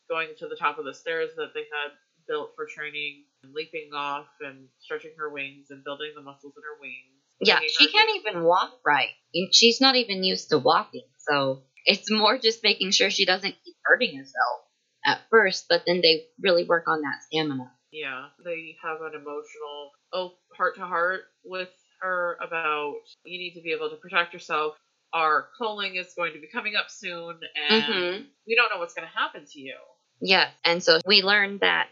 going 0.10 0.30
to 0.40 0.48
the 0.48 0.56
top 0.56 0.78
of 0.78 0.86
the 0.86 0.94
stairs 0.94 1.32
that 1.36 1.54
they 1.54 1.62
had 1.72 1.92
built 2.28 2.56
for 2.56 2.66
training, 2.66 3.26
and 3.44 3.54
leaping 3.54 3.92
off 3.94 4.28
and 4.42 4.70
stretching 4.80 5.12
her 5.18 5.30
wings 5.30 5.72
and 5.72 5.84
building 5.84 6.12
the 6.16 6.22
muscles 6.22 6.54
in 6.56 6.64
her 6.64 6.80
wings. 6.80 6.96
Yeah, 7.40 7.60
she 7.68 7.92
can't 7.92 8.10
even 8.18 8.44
walk 8.44 8.80
right. 8.86 9.10
She's 9.52 9.82
not 9.82 9.96
even 9.96 10.24
used 10.24 10.50
to 10.50 10.60
walking, 10.60 11.08
so 11.18 11.64
it's 11.86 12.10
more 12.12 12.38
just 12.38 12.64
making 12.64 12.92
sure 12.92 13.10
she 13.10 13.26
doesn't 13.26 13.56
keep 13.64 13.76
hurting 13.84 14.18
herself 14.18 14.62
at 15.06 15.22
first, 15.30 15.66
but 15.70 15.84
then 15.86 16.02
they 16.02 16.26
really 16.42 16.64
work 16.66 16.86
on 16.88 17.02
that 17.02 17.24
stamina. 17.24 17.72
Yeah, 17.92 18.28
they 18.44 18.78
have 18.84 19.02
an 19.02 19.14
emotional, 19.16 19.92
oh, 20.14 20.34
heart 20.56 20.76
to 20.78 20.86
heart 20.86 21.24
with 21.44 21.70
her 22.02 22.38
about 22.42 22.96
you 23.26 23.38
need 23.38 23.54
to 23.56 23.62
be 23.62 23.74
able 23.74 23.90
to 23.90 23.98
protect 23.98 24.34
yourself. 24.34 24.76
Our 25.14 25.50
culling 25.58 25.96
is 25.96 26.14
going 26.16 26.34
to 26.34 26.40
be 26.40 26.48
coming 26.48 26.76
up 26.76 26.90
soon, 26.90 27.40
and 27.56 27.84
Mhm. 27.84 28.28
we 28.48 28.56
don't 28.56 28.70
know 28.74 28.80
what's 28.80 28.94
going 28.94 29.08
to 29.08 29.14
happen 29.18 29.46
to 29.46 29.60
you. 29.60 29.78
Yes, 30.22 30.54
and 30.64 30.82
so 30.84 31.00
we 31.06 31.22
learned 31.22 31.60
that 31.62 31.90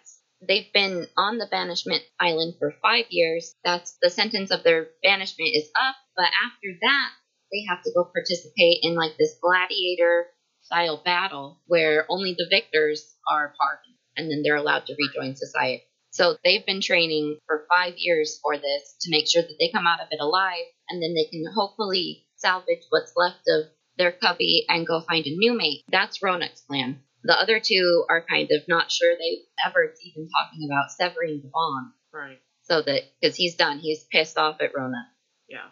they've 0.48 0.72
been 0.72 1.08
on 1.18 1.38
the 1.38 1.48
banishment 1.48 2.04
island 2.20 2.56
for 2.60 2.72
five 2.82 3.06
years. 3.10 3.56
That's 3.66 3.98
the 4.02 4.10
sentence 4.10 4.52
of 4.52 4.64
their 4.64 4.90
banishment 5.04 5.50
is 5.54 5.70
up, 5.76 5.96
but 6.16 6.30
after 6.46 6.78
that, 6.82 7.12
they 7.52 7.66
have 7.68 7.82
to 7.84 7.92
go 7.96 8.06
participate 8.06 8.80
in 8.82 8.96
like 8.96 9.18
this 9.18 9.38
gladiator 9.42 10.28
style 10.62 11.02
battle 11.04 11.62
where 11.68 12.06
only 12.10 12.36
the 12.38 12.48
victors 12.50 13.16
are 13.30 13.54
pardoned 13.60 13.96
and 14.16 14.30
then 14.30 14.42
they're 14.44 14.56
allowed 14.56 14.86
to 14.86 14.96
rejoin 14.98 15.36
society. 15.36 15.84
So 16.12 16.38
they've 16.44 16.66
been 16.66 16.82
training 16.82 17.38
for 17.46 17.66
five 17.74 17.94
years 17.98 18.40
for 18.42 18.58
this 18.58 18.96
to 19.02 19.12
make 19.12 19.28
sure 19.28 19.42
that 19.42 19.56
they 19.60 19.70
come 19.72 19.86
out 19.86 20.02
of 20.02 20.08
it 20.12 20.20
alive 20.20 20.66
and 20.90 21.02
then 21.02 21.14
they 21.14 21.26
can 21.30 21.44
hopefully 21.54 22.26
salvage 22.36 22.84
what's 22.90 23.14
left 23.16 23.44
of 23.48 23.66
their 23.98 24.12
covey 24.12 24.66
and 24.68 24.88
go 24.88 25.02
find 25.02 25.26
a 25.26 25.36
new 25.36 25.56
mate. 25.56 25.84
That's 25.92 26.20
Ronak's 26.20 26.62
plan. 26.62 27.02
The 27.24 27.40
other 27.40 27.60
two 27.60 28.06
are 28.10 28.26
kind 28.28 28.50
of 28.52 28.68
not 28.68 28.92
sure 28.92 29.14
they've 29.14 29.46
ever 29.66 29.84
even 29.84 30.30
talking 30.30 30.68
about 30.70 30.92
severing 30.92 31.42
the 31.42 31.52
bond. 31.54 31.92
Right. 32.14 32.40
So 32.64 32.82
that, 32.82 33.04
because 33.20 33.36
he's 33.36 33.56
done, 33.56 33.80
he's 33.80 34.06
pissed 34.06 34.38
off 34.38 34.62
at 34.62 34.72
Rona. 34.76 35.08
Yeah. 35.48 35.68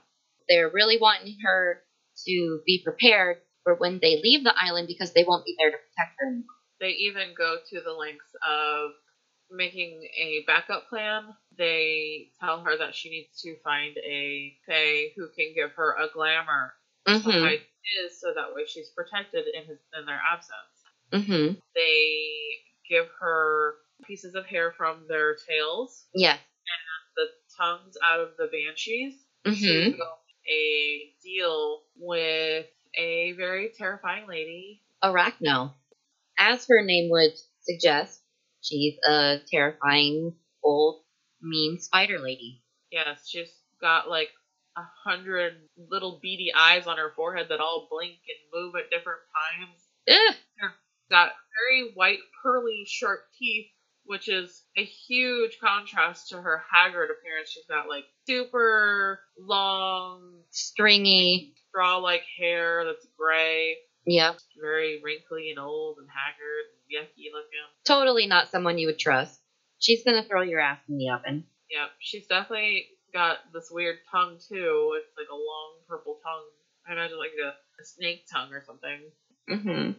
They're 0.49 0.69
really 0.69 0.97
wanting 0.99 1.37
her 1.43 1.81
to 2.25 2.61
be 2.65 2.81
prepared 2.83 3.37
for 3.63 3.75
when 3.75 3.99
they 4.01 4.19
leave 4.21 4.43
the 4.43 4.53
island 4.57 4.87
because 4.87 5.13
they 5.13 5.23
won't 5.23 5.45
be 5.45 5.55
there 5.59 5.71
to 5.71 5.77
protect 5.77 6.15
her 6.19 6.27
anymore. 6.27 6.45
They 6.79 6.89
even 6.89 7.33
go 7.37 7.57
to 7.69 7.81
the 7.81 7.91
lengths 7.93 8.35
of 8.47 8.91
making 9.49 10.07
a 10.17 10.43
backup 10.45 10.89
plan. 10.89 11.23
They 11.57 12.29
tell 12.39 12.61
her 12.63 12.77
that 12.77 12.95
she 12.95 13.09
needs 13.09 13.41
to 13.41 13.55
find 13.63 13.95
a 13.97 14.53
fae 14.67 15.11
who 15.15 15.27
can 15.37 15.53
give 15.55 15.71
her 15.75 15.95
a 15.95 16.07
glamour 16.13 16.73
Mm-hmm. 17.07 17.55
is 18.03 18.19
so 18.19 18.33
that 18.35 18.53
way 18.53 18.63
she's 18.67 18.89
protected 18.89 19.45
in 19.53 19.63
his 19.65 19.77
in 19.97 20.05
their 20.05 20.19
absence. 20.29 20.75
Mm-hmm. 21.13 21.53
They 21.73 22.59
give 22.89 23.05
her 23.21 23.75
pieces 24.05 24.35
of 24.35 24.45
hair 24.45 24.73
from 24.77 25.05
their 25.07 25.35
tails, 25.47 26.05
Yes. 26.13 26.37
And 26.37 27.15
the 27.15 27.31
tongues 27.57 27.95
out 28.03 28.19
of 28.19 28.29
the 28.37 28.47
banshees, 28.51 29.13
Mm-hmm. 29.45 29.91
to 29.91 29.97
go 29.97 30.03
a 30.49 31.13
deal 31.23 31.81
with 31.97 32.65
a 32.95 33.33
very 33.33 33.71
terrifying 33.77 34.27
lady. 34.27 34.81
Arachno. 35.03 35.73
As 36.37 36.65
her 36.67 36.83
name 36.83 37.09
would 37.09 37.33
suggest, 37.61 38.21
she's 38.61 38.95
a 39.07 39.39
terrifying, 39.51 40.35
old, 40.63 41.03
mean 41.41 41.79
spider 41.79 42.19
lady. 42.19 42.63
Yes, 42.91 43.27
she's 43.27 43.51
got 43.81 44.09
like 44.09 44.29
a 44.77 44.83
hundred 45.03 45.53
little 45.89 46.19
beady 46.21 46.51
eyes 46.55 46.87
on 46.87 46.97
her 46.97 47.11
forehead 47.15 47.47
that 47.49 47.59
all 47.59 47.87
blink 47.89 48.19
and 48.27 48.61
move 48.61 48.75
at 48.75 48.89
different 48.91 49.21
times. 49.33 49.87
Ugh. 50.09 50.71
Got 51.09 51.31
very 51.65 51.91
white, 51.93 52.19
pearly, 52.43 52.83
sharp 52.85 53.21
teeth, 53.39 53.67
which 54.07 54.27
is 54.29 54.63
a 54.77 54.83
huge 54.83 55.57
contrast 55.59 56.29
to 56.29 56.41
her 56.41 56.63
haggard 56.71 57.09
appearance. 57.11 57.49
She's 57.49 57.65
got 57.69 57.87
like 57.87 58.05
super 58.25 59.19
long, 59.39 60.41
Stringy. 60.51 61.53
straw 61.69 61.97
like 61.97 62.23
hair 62.39 62.83
that's 62.85 63.05
gray, 63.17 63.75
Yeah. 64.05 64.33
very 64.59 65.01
wrinkly 65.03 65.49
and 65.51 65.59
old 65.59 65.97
and 65.99 66.07
haggard 66.09 66.65
and 66.71 67.05
yucky 67.07 67.31
looking. 67.33 67.59
Totally 67.85 68.27
not 68.27 68.49
someone 68.49 68.77
you 68.77 68.87
would 68.87 68.99
trust. 68.99 69.39
She's 69.79 70.03
gonna 70.03 70.23
throw 70.23 70.41
your 70.41 70.59
ass 70.59 70.79
in 70.89 70.97
the 70.97 71.09
oven. 71.09 71.45
Yep, 71.69 71.89
she's 71.99 72.27
definitely 72.27 72.87
got 73.13 73.37
this 73.53 73.69
weird 73.71 73.97
tongue 74.11 74.37
too. 74.49 74.95
It's 74.97 75.15
like 75.17 75.27
a 75.29 75.35
long 75.35 75.73
purple 75.87 76.19
tongue. 76.23 76.45
I 76.87 76.93
imagine 76.93 77.17
like 77.19 77.31
a, 77.43 77.49
a 77.49 77.85
snake 77.85 78.25
tongue 78.31 78.53
or 78.53 78.63
something. 78.65 78.99
Mm-hmm. 79.49 79.91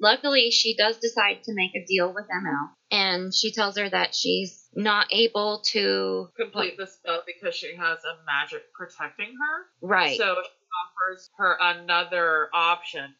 Luckily, 0.00 0.50
she 0.50 0.76
does 0.76 0.98
decide 0.98 1.42
to 1.44 1.54
make 1.54 1.70
a 1.74 1.84
deal 1.86 2.12
with 2.12 2.24
Emelle, 2.24 2.70
and 2.90 3.34
she 3.34 3.50
tells 3.52 3.78
her 3.78 3.88
that 3.88 4.14
she's 4.14 4.68
not 4.74 5.06
able 5.10 5.62
to 5.72 6.28
Complete 6.38 6.76
the 6.76 6.86
spell 6.86 7.22
because 7.26 7.54
she 7.54 7.74
has 7.76 7.98
a 8.04 8.24
magic 8.26 8.72
protecting 8.74 9.28
her. 9.28 9.66
Right. 9.80 10.18
So 10.18 10.34
she 10.34 11.10
offers 11.10 11.30
her 11.38 11.56
another 11.60 12.48
option. 12.52 13.14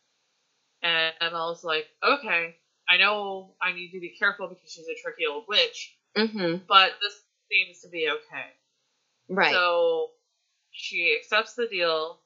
And 0.83 1.15
Emma's 1.21 1.65
like, 1.65 1.87
okay, 2.07 2.57
I 2.89 2.99
know 2.99 3.55
I 3.61 3.73
need 3.73 3.93
to 3.93 4.01
be 4.01 4.15
careful 4.19 4.49
because 4.49 4.71
she's 4.71 4.87
a 4.87 5.01
tricky 5.03 5.25
old 5.31 5.45
witch, 5.49 5.97
mm-hmm. 6.17 6.65
but 6.69 6.93
this 7.01 7.15
seems 7.51 7.81
to 7.83 7.89
be 7.89 8.09
okay. 8.11 8.49
Right. 9.29 9.53
So 9.53 10.09
she 10.71 11.17
accepts 11.19 11.55
the 11.55 11.67
deal. 11.67 12.21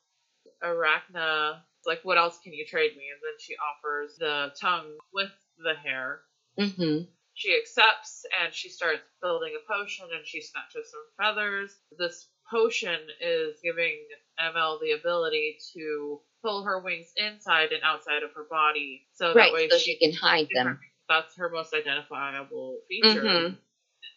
Arachna 0.63 1.61
like, 1.87 2.01
what 2.03 2.19
else 2.19 2.39
can 2.43 2.53
you 2.53 2.65
trade 2.67 2.93
me? 2.97 3.05
And 3.13 3.21
then 3.23 3.37
she 3.39 3.55
offers 3.57 4.17
the 4.19 4.53
tongue 4.61 4.99
with 5.13 5.31
the 5.59 5.75
hair. 5.75 6.21
mm-hmm. 6.59 7.05
She 7.35 7.57
accepts 7.57 8.25
and 8.43 8.53
she 8.53 8.69
starts 8.69 9.03
building 9.23 9.53
a 9.57 9.73
potion 9.73 10.07
and 10.15 10.27
she 10.27 10.43
snatches 10.43 10.91
some 10.91 11.05
feathers. 11.19 11.79
This 11.99 12.29
potion 12.51 12.99
is 13.21 13.59
giving 13.63 14.07
Emelle 14.39 14.79
the 14.81 14.93
ability 14.93 15.57
to 15.75 16.21
pull 16.43 16.65
her 16.65 16.81
wings 16.81 17.13
inside 17.17 17.73
and 17.73 17.83
outside 17.83 18.23
of 18.23 18.31
her 18.35 18.47
body. 18.51 19.07
So 19.13 19.33
Right. 19.35 19.47
that 19.51 19.55
way 19.55 19.69
So 19.69 19.79
she 19.79 19.97
can 19.97 20.13
hide 20.13 20.49
them. 20.53 20.79
That's 21.09 21.35
her 21.37 21.49
most 21.51 21.73
identifiable 21.75 22.79
feature. 22.89 23.23
Mhm. 23.23 23.59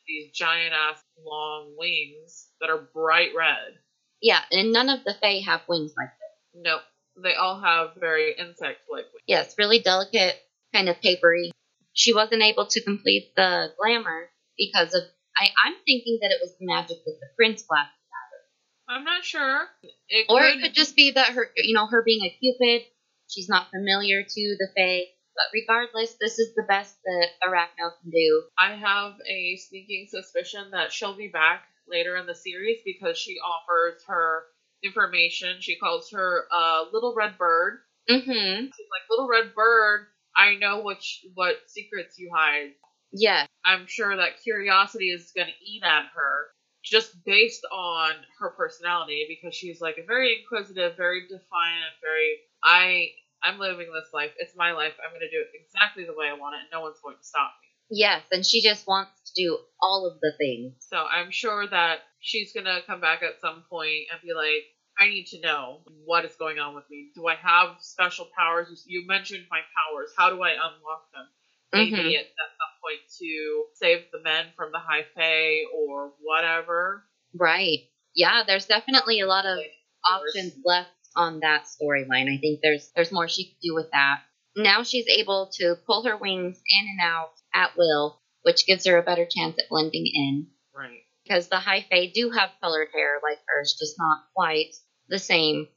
These 0.07 0.31
giant 0.31 0.73
ass 0.73 1.01
long 1.25 1.75
wings 1.77 2.49
that 2.59 2.69
are 2.69 2.89
bright 2.93 3.33
red. 3.35 3.79
Yeah, 4.21 4.41
and 4.51 4.71
none 4.71 4.89
of 4.89 5.03
the 5.05 5.13
Fae 5.13 5.39
have 5.45 5.61
wings 5.67 5.93
like 5.97 6.09
this. 6.09 6.61
Nope. 6.63 6.83
They 7.21 7.35
all 7.35 7.61
have 7.61 7.91
very 7.99 8.33
insect 8.37 8.81
like 8.89 9.05
wings. 9.13 9.23
Yes, 9.27 9.55
really 9.57 9.79
delicate, 9.79 10.35
kind 10.73 10.89
of 10.89 10.99
papery. 11.01 11.51
She 11.93 12.13
wasn't 12.13 12.41
able 12.41 12.67
to 12.67 12.83
complete 12.83 13.35
the 13.35 13.71
glamour 13.79 14.29
because 14.57 14.93
of. 14.93 15.03
I, 15.37 15.49
I'm 15.65 15.75
thinking 15.85 16.19
that 16.21 16.31
it 16.31 16.39
was 16.41 16.55
the 16.59 16.65
magic 16.65 16.97
that 17.05 17.17
the 17.19 17.27
prince 17.35 17.63
blasted. 17.63 17.93
I'm 18.87 19.03
not 19.03 19.23
sure. 19.23 19.67
It 20.09 20.25
Or 20.29 20.39
could, 20.41 20.57
it 20.57 20.61
could 20.61 20.73
just 20.73 20.95
be 20.95 21.11
that 21.11 21.33
her, 21.33 21.49
you 21.55 21.73
know, 21.73 21.87
her 21.87 22.03
being 22.03 22.23
a 22.25 22.37
cupid, 22.39 22.85
she's 23.27 23.49
not 23.49 23.69
familiar 23.71 24.23
to 24.23 24.55
the 24.59 24.67
Fae. 24.75 25.05
But 25.35 25.45
regardless, 25.51 26.15
this 26.19 26.37
is 26.37 26.53
the 26.53 26.63
best 26.67 26.95
that 27.03 27.27
Arachno 27.43 27.89
can 28.01 28.11
do. 28.11 28.43
I 28.57 28.75
have 28.75 29.13
a 29.27 29.55
sneaking 29.57 30.07
suspicion 30.09 30.71
that 30.71 30.91
she'll 30.91 31.17
be 31.17 31.29
back 31.29 31.63
later 31.87 32.17
in 32.17 32.27
the 32.27 32.35
series 32.35 32.79
because 32.85 33.17
she 33.17 33.37
offers 33.39 34.03
her 34.07 34.43
information. 34.83 35.57
She 35.59 35.77
calls 35.77 36.11
her 36.11 36.45
uh, 36.51 36.85
Little 36.91 37.13
Red 37.15 37.37
Bird. 37.37 37.79
Mm-hmm. 38.09 38.65
She's 38.65 38.89
like, 38.91 39.09
Little 39.09 39.27
Red 39.29 39.55
Bird, 39.55 40.07
I 40.35 40.55
know 40.55 40.79
what, 40.81 41.01
sh- 41.01 41.25
what 41.33 41.55
secrets 41.67 42.19
you 42.19 42.31
hide. 42.33 42.71
Yeah. 43.11 43.45
I'm 43.63 43.85
sure 43.87 44.15
that 44.15 44.41
curiosity 44.43 45.09
is 45.09 45.31
going 45.35 45.47
to 45.47 45.65
eat 45.65 45.83
at 45.83 46.05
her 46.15 46.47
just 46.83 47.23
based 47.23 47.65
on 47.71 48.11
her 48.39 48.49
personality 48.51 49.25
because 49.29 49.55
she's 49.55 49.79
like 49.79 49.97
a 49.97 50.05
very 50.05 50.41
inquisitive, 50.41 50.97
very 50.97 51.21
defiant, 51.27 51.93
very 52.01 52.39
I 52.63 53.07
I'm 53.41 53.59
living 53.59 53.87
this 53.93 54.13
life. 54.13 54.31
It's 54.37 54.55
my 54.55 54.71
life. 54.71 54.93
I'm 55.03 55.11
going 55.11 55.21
to 55.21 55.31
do 55.31 55.43
it 55.43 55.51
exactly 55.55 56.05
the 56.05 56.15
way 56.15 56.27
I 56.27 56.33
want 56.33 56.55
it 56.55 56.63
and 56.63 56.71
no 56.71 56.81
one's 56.81 56.99
going 57.03 57.17
to 57.17 57.23
stop 57.23 57.51
me. 57.61 57.69
Yes, 57.89 58.23
and 58.31 58.45
she 58.45 58.61
just 58.61 58.87
wants 58.87 59.11
to 59.27 59.41
do 59.43 59.57
all 59.81 60.07
of 60.07 60.19
the 60.21 60.33
things. 60.37 60.73
So 60.79 60.97
I'm 60.97 61.31
sure 61.31 61.67
that 61.67 61.99
she's 62.19 62.53
going 62.53 62.65
to 62.65 62.81
come 62.87 63.01
back 63.01 63.21
at 63.23 63.39
some 63.41 63.63
point 63.69 64.07
and 64.11 64.21
be 64.21 64.33
like 64.33 64.63
I 64.99 65.07
need 65.09 65.25
to 65.27 65.41
know 65.41 65.81
what 66.05 66.23
is 66.23 66.35
going 66.35 66.59
on 66.59 66.75
with 66.75 66.83
me. 66.89 67.09
Do 67.15 67.27
I 67.27 67.35
have 67.35 67.77
special 67.81 68.27
powers? 68.37 68.83
You 68.85 69.07
mentioned 69.07 69.45
my 69.49 69.61
powers. 69.75 70.11
How 70.15 70.29
do 70.29 70.41
I 70.41 70.51
unlock 70.51 71.11
them? 71.13 71.27
maybe 71.73 71.91
Mhm. 71.91 72.13
it's 72.13 72.29
at 72.29 72.51
some 72.57 72.79
point 72.83 72.99
to 73.19 73.65
save 73.73 74.11
the 74.11 74.19
men 74.19 74.51
from 74.55 74.71
the 74.71 74.77
high 74.77 75.03
fae 75.15 75.63
or 75.73 76.13
whatever. 76.21 77.03
Right. 77.35 77.89
Yeah, 78.13 78.43
there's 78.45 78.67
definitely 78.67 79.21
a 79.21 79.25
lot 79.25 79.45
of 79.47 79.57
options 80.07 80.53
left 80.63 80.91
on 81.15 81.39
that 81.39 81.63
storyline. 81.65 82.31
I 82.31 82.37
think 82.37 82.59
there's 82.61 82.91
there's 82.95 83.11
more 83.11 83.27
she 83.27 83.45
could 83.45 83.59
do 83.61 83.73
with 83.73 83.89
that. 83.91 84.21
Now 84.55 84.83
she's 84.83 85.07
able 85.07 85.49
to 85.53 85.75
pull 85.85 86.03
her 86.03 86.17
wings 86.17 86.61
in 86.67 86.87
and 86.87 86.99
out 87.01 87.33
at 87.53 87.75
will, 87.77 88.19
which 88.43 88.67
gives 88.67 88.85
her 88.85 88.97
a 88.97 89.03
better 89.03 89.25
chance 89.25 89.57
at 89.57 89.69
blending 89.69 90.05
in. 90.13 90.47
Right. 90.75 91.01
Because 91.23 91.47
the 91.47 91.59
high 91.59 91.85
fae 91.89 92.11
do 92.13 92.31
have 92.31 92.51
colored 92.61 92.89
hair 92.93 93.19
like 93.23 93.39
hers, 93.47 93.75
just 93.79 93.95
not 93.97 94.25
quite 94.35 94.75
the 95.07 95.19
same. 95.19 95.67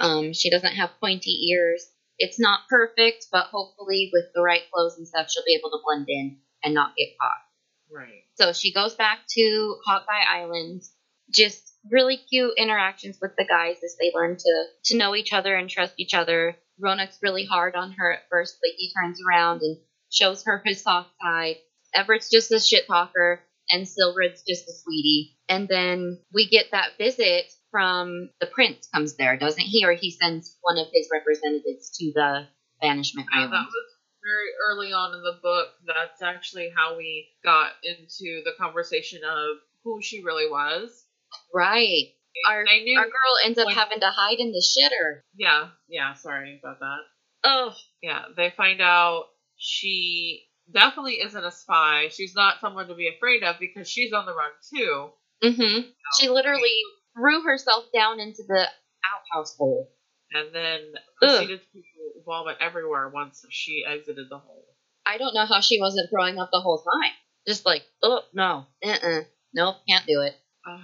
Um, 0.00 0.32
she 0.32 0.50
doesn't 0.50 0.74
have 0.74 0.90
pointy 1.00 1.48
ears. 1.50 1.84
It's 2.18 2.38
not 2.38 2.68
perfect, 2.68 3.26
but 3.32 3.46
hopefully 3.46 4.10
with 4.12 4.26
the 4.34 4.42
right 4.42 4.62
clothes 4.72 4.96
and 4.98 5.06
stuff, 5.06 5.28
she'll 5.30 5.44
be 5.44 5.56
able 5.58 5.70
to 5.70 5.82
blend 5.84 6.06
in 6.08 6.38
and 6.62 6.74
not 6.74 6.96
get 6.96 7.16
caught. 7.20 7.42
Right. 7.90 8.24
So 8.34 8.52
she 8.52 8.72
goes 8.72 8.94
back 8.94 9.20
to 9.30 9.76
Hot 9.86 10.06
Guy 10.06 10.40
Island. 10.40 10.82
Just 11.30 11.74
really 11.90 12.16
cute 12.16 12.54
interactions 12.56 13.18
with 13.20 13.32
the 13.36 13.44
guys 13.44 13.76
as 13.84 13.96
they 13.98 14.12
learn 14.14 14.36
to 14.36 14.64
to 14.84 14.96
know 14.96 15.14
each 15.14 15.32
other 15.32 15.54
and 15.54 15.68
trust 15.68 15.94
each 15.98 16.14
other. 16.14 16.56
Ronak's 16.80 17.18
really 17.22 17.44
hard 17.44 17.74
on 17.74 17.92
her 17.92 18.12
at 18.12 18.28
first, 18.30 18.58
but 18.60 18.70
he 18.76 18.92
turns 18.92 19.20
around 19.26 19.62
and 19.62 19.78
shows 20.10 20.44
her 20.44 20.62
his 20.64 20.82
soft 20.82 21.10
side. 21.22 21.56
Evert's 21.94 22.30
just 22.30 22.50
a 22.52 22.60
shit 22.60 22.86
talker, 22.86 23.40
and 23.70 23.88
Sylred's 23.88 24.42
just 24.42 24.68
a 24.68 24.72
sweetie. 24.72 25.36
And 25.48 25.68
then 25.68 26.18
we 26.32 26.48
get 26.48 26.72
that 26.72 26.98
visit 26.98 27.44
from 27.70 28.30
the 28.40 28.46
prince 28.46 28.88
comes 28.92 29.14
there, 29.16 29.36
doesn't 29.36 29.62
he? 29.62 29.84
Or 29.84 29.92
he 29.92 30.10
sends 30.10 30.56
one 30.62 30.78
of 30.78 30.88
his 30.92 31.08
representatives 31.12 31.90
to 31.98 32.12
the 32.14 32.46
banishment 32.80 33.28
oh, 33.32 33.38
Yeah, 33.38 33.46
island. 33.46 33.52
that 33.52 33.66
was 33.66 33.94
very 34.22 34.50
early 34.68 34.92
on 34.92 35.14
in 35.14 35.22
the 35.22 35.38
book. 35.42 35.68
That's 35.86 36.22
actually 36.22 36.72
how 36.74 36.96
we 36.96 37.28
got 37.44 37.72
into 37.82 38.42
the 38.44 38.52
conversation 38.58 39.22
of 39.24 39.58
who 39.84 40.00
she 40.02 40.22
really 40.22 40.50
was. 40.50 41.04
Right. 41.52 42.14
Our, 42.48 42.64
I 42.66 42.80
knew. 42.82 42.98
our 42.98 43.04
girl 43.06 43.34
ends 43.44 43.58
up 43.58 43.66
when- 43.66 43.74
having 43.74 44.00
to 44.00 44.10
hide 44.10 44.38
in 44.38 44.52
the 44.52 44.62
shitter. 44.62 45.20
yeah. 45.36 45.68
Yeah. 45.88 46.14
Sorry 46.14 46.58
about 46.62 46.80
that. 46.80 46.98
Oh, 47.44 47.72
Yeah, 48.02 48.24
they 48.36 48.50
find 48.56 48.80
out 48.80 49.24
she 49.56 50.44
definitely 50.72 51.14
isn't 51.20 51.44
a 51.44 51.50
spy. 51.50 52.08
She's 52.10 52.34
not 52.34 52.60
someone 52.60 52.88
to 52.88 52.94
be 52.94 53.08
afraid 53.14 53.42
of 53.44 53.56
because 53.60 53.88
she's 53.88 54.12
on 54.12 54.24
the 54.26 54.32
run 54.34 54.50
too. 54.74 55.10
mm-hmm. 55.44 55.88
She 56.18 56.28
literally 56.28 56.80
threw 57.16 57.42
herself 57.42 57.84
down 57.94 58.18
into 58.20 58.42
the 58.48 58.66
outhouse 59.12 59.56
hole. 59.56 59.90
And 60.32 60.54
then 60.54 60.80
Ugh. 61.22 61.28
proceeded 61.38 61.60
to 61.72 61.82
vomit 62.26 62.56
everywhere 62.60 63.08
once 63.10 63.44
she 63.50 63.84
exited 63.86 64.26
the 64.30 64.38
hole. 64.38 64.64
I 65.06 65.18
don't 65.18 65.34
know 65.34 65.44
how 65.46 65.60
she 65.60 65.78
wasn't 65.78 66.08
throwing 66.10 66.38
up 66.38 66.48
the 66.50 66.60
whole 66.60 66.78
time. 66.82 67.12
Just 67.46 67.66
like, 67.66 67.82
oh 68.02 68.22
no, 68.32 68.64
uh-uh, 68.82 69.20
nope, 69.52 69.76
can't 69.86 70.06
do 70.06 70.22
it. 70.22 70.34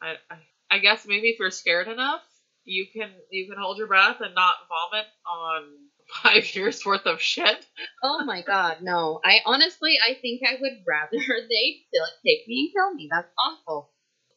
I, 0.00 0.14
I 0.30 0.36
I 0.70 0.78
guess 0.78 1.06
maybe 1.06 1.28
if 1.28 1.38
you're 1.38 1.50
scared 1.50 1.88
enough, 1.88 2.20
you 2.64 2.86
can 2.92 3.10
you 3.30 3.48
can 3.48 3.58
hold 3.60 3.78
your 3.78 3.86
breath 3.86 4.20
and 4.20 4.34
not 4.34 4.54
vomit 4.68 5.06
on 5.26 5.62
five 6.22 6.54
years 6.54 6.84
worth 6.84 7.06
of 7.06 7.20
shit. 7.20 7.66
Oh 8.02 8.24
my 8.24 8.42
god, 8.42 8.78
no. 8.82 9.20
I 9.24 9.38
honestly, 9.46 9.96
I 10.02 10.14
think 10.20 10.42
I 10.46 10.56
would 10.60 10.84
rather 10.86 11.10
they 11.48 11.82
take 12.26 12.46
me 12.46 12.70
and 12.72 12.72
kill 12.72 12.94
me. 12.94 13.08
That's 13.10 13.28
awful. 13.46 13.90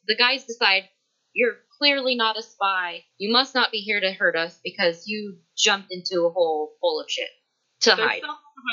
The 0.07 0.15
guys 0.15 0.45
decide, 0.45 0.83
you're 1.33 1.57
clearly 1.77 2.15
not 2.15 2.37
a 2.37 2.41
spy. 2.41 3.03
You 3.17 3.31
must 3.31 3.53
not 3.53 3.71
be 3.71 3.79
here 3.79 3.99
to 3.99 4.11
hurt 4.11 4.35
us 4.35 4.59
because 4.63 5.03
you 5.05 5.37
jumped 5.57 5.87
into 5.91 6.25
a 6.25 6.29
hole 6.31 6.73
full 6.81 6.99
of 6.99 7.09
shit 7.09 7.29
to 7.81 7.95
They're 7.95 8.07
hide. 8.07 8.17
still 8.17 8.29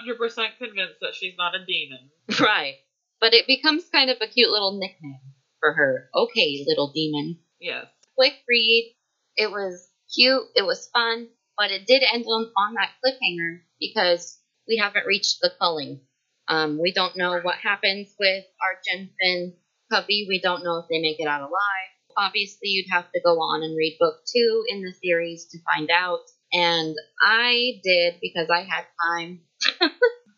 100 0.07 0.18
percent 0.18 0.53
convinced 0.59 1.01
that 1.01 1.14
she's 1.14 1.35
not 1.37 1.55
a 1.55 1.64
demon. 1.64 2.11
Right. 2.40 2.74
But 3.20 3.35
it 3.35 3.46
becomes 3.48 3.85
kind 3.90 4.11
of 4.11 4.18
a 4.20 4.29
cute 4.29 4.51
little 4.51 4.79
nickname 4.79 5.18
for 5.61 5.73
her. 5.73 6.09
Okay, 6.14 6.64
little 6.66 6.92
demon. 6.92 7.38
Yes. 7.61 7.87
Quick 8.16 8.35
read. 8.49 8.94
It 9.37 9.51
was 9.51 9.88
cute. 10.14 10.44
It 10.55 10.62
was 10.62 10.88
fun. 10.92 11.29
But 11.57 11.71
it 11.71 11.87
did 11.87 12.03
end 12.03 12.25
on, 12.27 12.51
on 12.57 12.75
that 12.75 12.92
cliffhanger 13.05 13.61
because 13.81 14.38
we 14.68 14.77
haven't 14.77 15.07
reached 15.07 15.38
the 15.40 15.51
culling. 15.59 16.01
Um, 16.49 16.79
we 16.81 16.92
don't 16.92 17.16
know 17.16 17.38
what 17.40 17.57
happens 17.57 18.14
with 18.18 18.44
our 18.62 18.81
Jensen 18.87 19.55
covey. 19.90 20.27
We 20.29 20.40
don't 20.40 20.64
know 20.64 20.79
if 20.79 20.87
they 20.88 21.01
make 21.01 21.21
it 21.21 21.27
out 21.27 21.40
alive. 21.40 21.90
Obviously, 22.16 22.68
you'd 22.68 22.90
have 22.90 23.11
to 23.12 23.21
go 23.25 23.35
on 23.35 23.62
and 23.62 23.77
read 23.77 23.97
book 24.01 24.16
two 24.35 24.64
in 24.68 24.83
the 24.83 24.92
series 24.92 25.47
to 25.47 25.59
find 25.62 25.90
out. 25.90 26.21
And 26.53 26.97
I 27.23 27.81
did 27.85 28.14
because 28.21 28.49
I 28.51 28.62
had 28.62 28.85
time. 29.05 29.40
uh, 29.81 29.88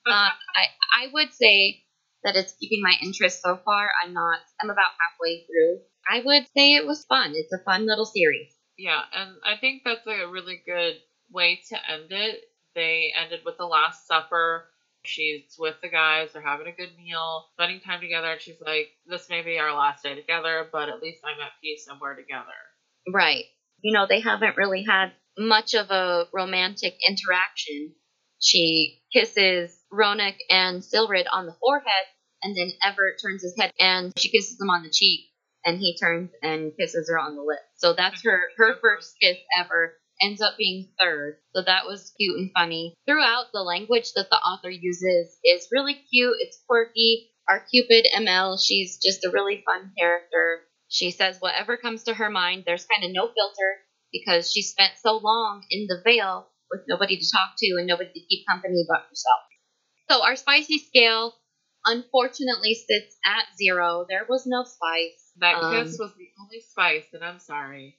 I 0.06 0.32
I 0.92 1.06
would 1.12 1.32
say 1.32 1.82
that 2.24 2.36
it's 2.36 2.52
keeping 2.60 2.82
my 2.82 2.94
interest 3.02 3.42
so 3.42 3.58
far. 3.64 3.90
I'm 4.04 4.12
not. 4.12 4.40
I'm 4.60 4.70
about 4.70 4.90
halfway 5.00 5.46
through. 5.46 5.80
I 6.08 6.22
would 6.24 6.46
say 6.56 6.74
it 6.74 6.86
was 6.86 7.04
fun. 7.04 7.32
It's 7.34 7.52
a 7.52 7.64
fun 7.64 7.86
little 7.86 8.06
series. 8.06 8.54
Yeah, 8.78 9.00
and 9.14 9.36
I 9.44 9.58
think 9.60 9.82
that's 9.84 10.06
a 10.06 10.28
really 10.28 10.60
good 10.64 10.96
way 11.30 11.60
to 11.68 11.92
end 11.92 12.10
it. 12.10 12.40
They 12.74 13.12
ended 13.16 13.40
with 13.44 13.58
the 13.58 13.66
Last 13.66 14.06
Supper. 14.06 14.64
She's 15.04 15.56
with 15.58 15.76
the 15.82 15.88
guys, 15.88 16.28
they're 16.32 16.42
having 16.42 16.66
a 16.66 16.72
good 16.72 16.94
meal, 16.96 17.46
spending 17.54 17.80
time 17.80 18.00
together, 18.00 18.32
and 18.32 18.40
she's 18.40 18.60
like, 18.60 18.88
This 19.06 19.30
may 19.30 19.42
be 19.42 19.58
our 19.58 19.74
last 19.74 20.02
day 20.02 20.14
together, 20.14 20.68
but 20.70 20.90
at 20.90 21.00
least 21.00 21.20
I'm 21.24 21.40
at 21.40 21.52
peace 21.62 21.86
and 21.88 21.98
we're 22.00 22.16
together. 22.16 22.44
Right. 23.10 23.44
You 23.82 23.94
know, 23.94 24.06
they 24.06 24.20
haven't 24.20 24.58
really 24.58 24.84
had 24.86 25.12
much 25.38 25.74
of 25.74 25.90
a 25.90 26.26
romantic 26.34 26.98
interaction. 27.08 27.94
She 28.40 29.00
kisses 29.12 29.79
Ronak 29.92 30.36
and 30.48 30.84
Sylred 30.84 31.26
on 31.30 31.46
the 31.46 31.56
forehead, 31.60 32.06
and 32.42 32.56
then 32.56 32.72
Evert 32.82 33.20
turns 33.22 33.42
his 33.42 33.54
head 33.58 33.72
and 33.78 34.12
she 34.18 34.30
kisses 34.30 34.60
him 34.60 34.70
on 34.70 34.82
the 34.82 34.90
cheek, 34.90 35.28
and 35.64 35.78
he 35.78 35.96
turns 35.98 36.30
and 36.42 36.72
kisses 36.78 37.08
her 37.10 37.18
on 37.18 37.36
the 37.36 37.42
lip. 37.42 37.60
So 37.76 37.92
that's 37.92 38.22
her 38.24 38.38
mm-hmm. 38.38 38.62
her 38.62 38.76
first 38.80 39.14
kiss 39.20 39.38
ever. 39.58 39.96
Ends 40.22 40.42
up 40.42 40.58
being 40.58 40.90
third. 41.00 41.38
So 41.54 41.62
that 41.62 41.86
was 41.86 42.12
cute 42.18 42.38
and 42.38 42.50
funny. 42.54 42.92
Throughout, 43.06 43.46
the 43.54 43.62
language 43.62 44.12
that 44.16 44.28
the 44.28 44.36
author 44.36 44.68
uses 44.68 45.38
is 45.42 45.68
really 45.72 45.94
cute. 45.94 46.36
It's 46.40 46.62
quirky. 46.68 47.30
Our 47.48 47.64
Cupid 47.70 48.06
Emelle, 48.14 48.60
she's 48.62 48.98
just 49.02 49.24
a 49.24 49.30
really 49.30 49.62
fun 49.64 49.92
character. 49.98 50.60
She 50.88 51.10
says 51.10 51.38
whatever 51.40 51.78
comes 51.78 52.04
to 52.04 52.14
her 52.14 52.28
mind. 52.28 52.64
There's 52.66 52.84
kind 52.84 53.02
of 53.02 53.10
no 53.12 53.26
filter 53.26 53.78
because 54.12 54.52
she 54.52 54.62
spent 54.62 54.92
so 55.02 55.16
long 55.16 55.64
in 55.70 55.86
the 55.88 56.02
veil 56.04 56.48
with 56.70 56.82
nobody 56.86 57.16
to 57.16 57.30
talk 57.32 57.54
to 57.58 57.76
and 57.78 57.86
nobody 57.86 58.10
to 58.12 58.26
keep 58.28 58.46
company 58.46 58.84
but 58.88 59.06
herself. 59.08 59.40
So 60.10 60.24
our 60.24 60.34
spicy 60.34 60.78
scale 60.78 61.36
unfortunately 61.86 62.74
sits 62.74 63.16
at 63.24 63.44
zero. 63.56 64.06
There 64.08 64.26
was 64.28 64.44
no 64.44 64.64
spice. 64.64 65.30
That 65.36 65.54
Um, 65.54 65.70
kiss 65.86 65.98
was 66.00 66.12
the 66.16 66.28
only 66.40 66.58
spice, 66.60 67.06
and 67.12 67.22
I'm 67.22 67.38
sorry. 67.38 67.96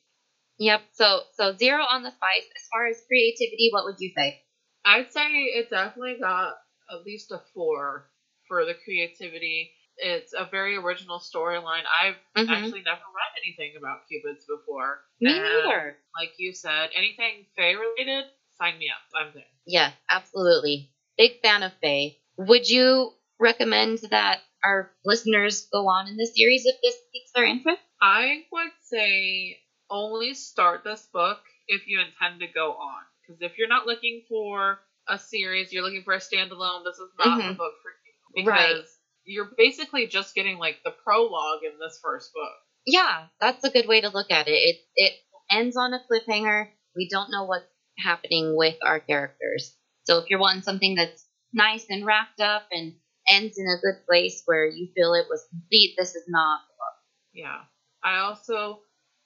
Yep. 0.58 0.82
So 0.92 1.22
so 1.32 1.56
zero 1.56 1.82
on 1.86 2.04
the 2.04 2.12
spice. 2.12 2.50
As 2.54 2.68
far 2.70 2.88
as 2.88 3.02
creativity, 3.08 3.70
what 3.72 3.86
would 3.86 3.96
you 4.00 4.12
say? 4.14 4.44
I'd 4.84 5.10
say 5.14 5.32
it 5.56 5.70
definitely 5.70 6.20
got 6.20 6.58
at 6.92 7.06
least 7.06 7.32
a 7.32 7.40
four 7.54 8.12
for 8.46 8.66
the 8.66 8.74
creativity. 8.74 9.72
It's 9.96 10.34
a 10.34 10.44
very 10.44 10.76
original 10.76 11.20
storyline. 11.20 11.86
I've 11.88 12.20
Mhm. 12.36 12.50
actually 12.50 12.82
never 12.82 13.04
read 13.16 13.42
anything 13.42 13.78
about 13.78 14.10
cupids 14.10 14.46
before. 14.46 15.06
Me 15.22 15.32
And 15.32 15.44
neither. 15.44 15.98
Like 16.20 16.34
you 16.38 16.52
said, 16.54 16.92
anything 16.94 17.48
Fae 17.56 17.72
related, 17.72 18.30
sign 18.58 18.78
me 18.80 18.90
up. 18.90 19.02
I'm 19.16 19.32
there. 19.32 19.48
Yeah, 19.66 19.94
absolutely. 20.10 20.91
Big 21.18 21.42
fan 21.42 21.64
of 21.64 21.72
Fae. 21.82 22.18
Would 22.38 22.68
you 22.70 23.14
recommend 23.40 24.00
that 24.12 24.40
our 24.64 24.92
listeners 25.06 25.68
go 25.72 25.88
on 25.88 26.08
in 26.08 26.18
the 26.18 26.26
series 26.26 26.66
if 26.66 26.76
this 26.82 26.96
piques 27.14 27.32
their 27.34 27.46
interest? 27.46 27.82
I 28.02 28.46
would 28.52 28.72
say 28.82 29.60
only 29.90 30.34
start 30.34 30.84
this 30.84 31.08
book 31.14 31.40
if 31.68 31.88
you 31.88 32.00
intend 32.02 32.40
to 32.42 32.48
go 32.48 32.74
on. 32.74 33.04
Because 33.22 33.42
if 33.42 33.58
you're 33.58 33.68
not 33.68 33.86
looking 33.86 34.24
for 34.30 34.80
a 35.08 35.18
series, 35.18 35.72
you're 35.72 35.84
looking 35.84 36.04
for 36.04 36.14
a 36.14 36.20
standalone, 36.20 36.84
this 36.84 36.98
is 36.98 37.12
not 37.18 37.38
the 37.38 37.44
Mhm. 37.54 37.58
book 37.58 37.74
for 37.82 37.92
you. 38.36 38.46
Right. 38.46 38.76
Because 38.76 38.98
you're 39.26 39.52
basically 39.58 40.08
just 40.08 40.34
getting 40.34 40.58
like 40.58 40.82
the 40.84 40.92
prologue 40.92 41.64
in 41.64 41.78
this 41.80 42.00
first 42.02 42.34
book. 42.34 42.54
Yeah, 42.86 43.28
that's 43.40 43.64
a 43.64 43.70
good 43.70 43.88
way 43.88 44.02
to 44.02 44.10
look 44.10 44.32
at 44.32 44.48
it. 44.48 44.52
It 44.54 44.78
it 44.96 45.14
ends 45.50 45.78
on 45.78 45.94
a 45.94 46.00
cliffhanger. 46.00 46.70
We 46.96 47.08
don't 47.10 47.30
know 47.32 47.44
what's 47.44 47.66
happening 48.00 48.56
with 48.56 48.78
our 48.84 49.00
characters. 49.00 49.76
So 50.04 50.20
if 50.20 50.30
you're 50.30 50.40
wanting 50.40 50.64
something 50.64 50.96
that's 50.96 51.26
nice 51.54 51.86
and 51.90 52.06
wrapped 52.06 52.40
up 52.40 52.64
and 52.72 52.94
ends 53.28 53.58
in 53.58 53.66
a 53.66 53.82
good 53.82 54.06
place 54.08 54.42
where 54.46 54.66
you 54.66 54.90
feel 54.96 55.14
it 55.14 55.28
was 55.30 55.46
complete, 55.50 55.96
this 55.98 56.16
is 56.16 56.24
not. 56.28 56.62
The 56.68 56.74
book. 56.74 56.98
Yeah. 57.34 57.62
I 58.04 58.20
also 58.20 58.80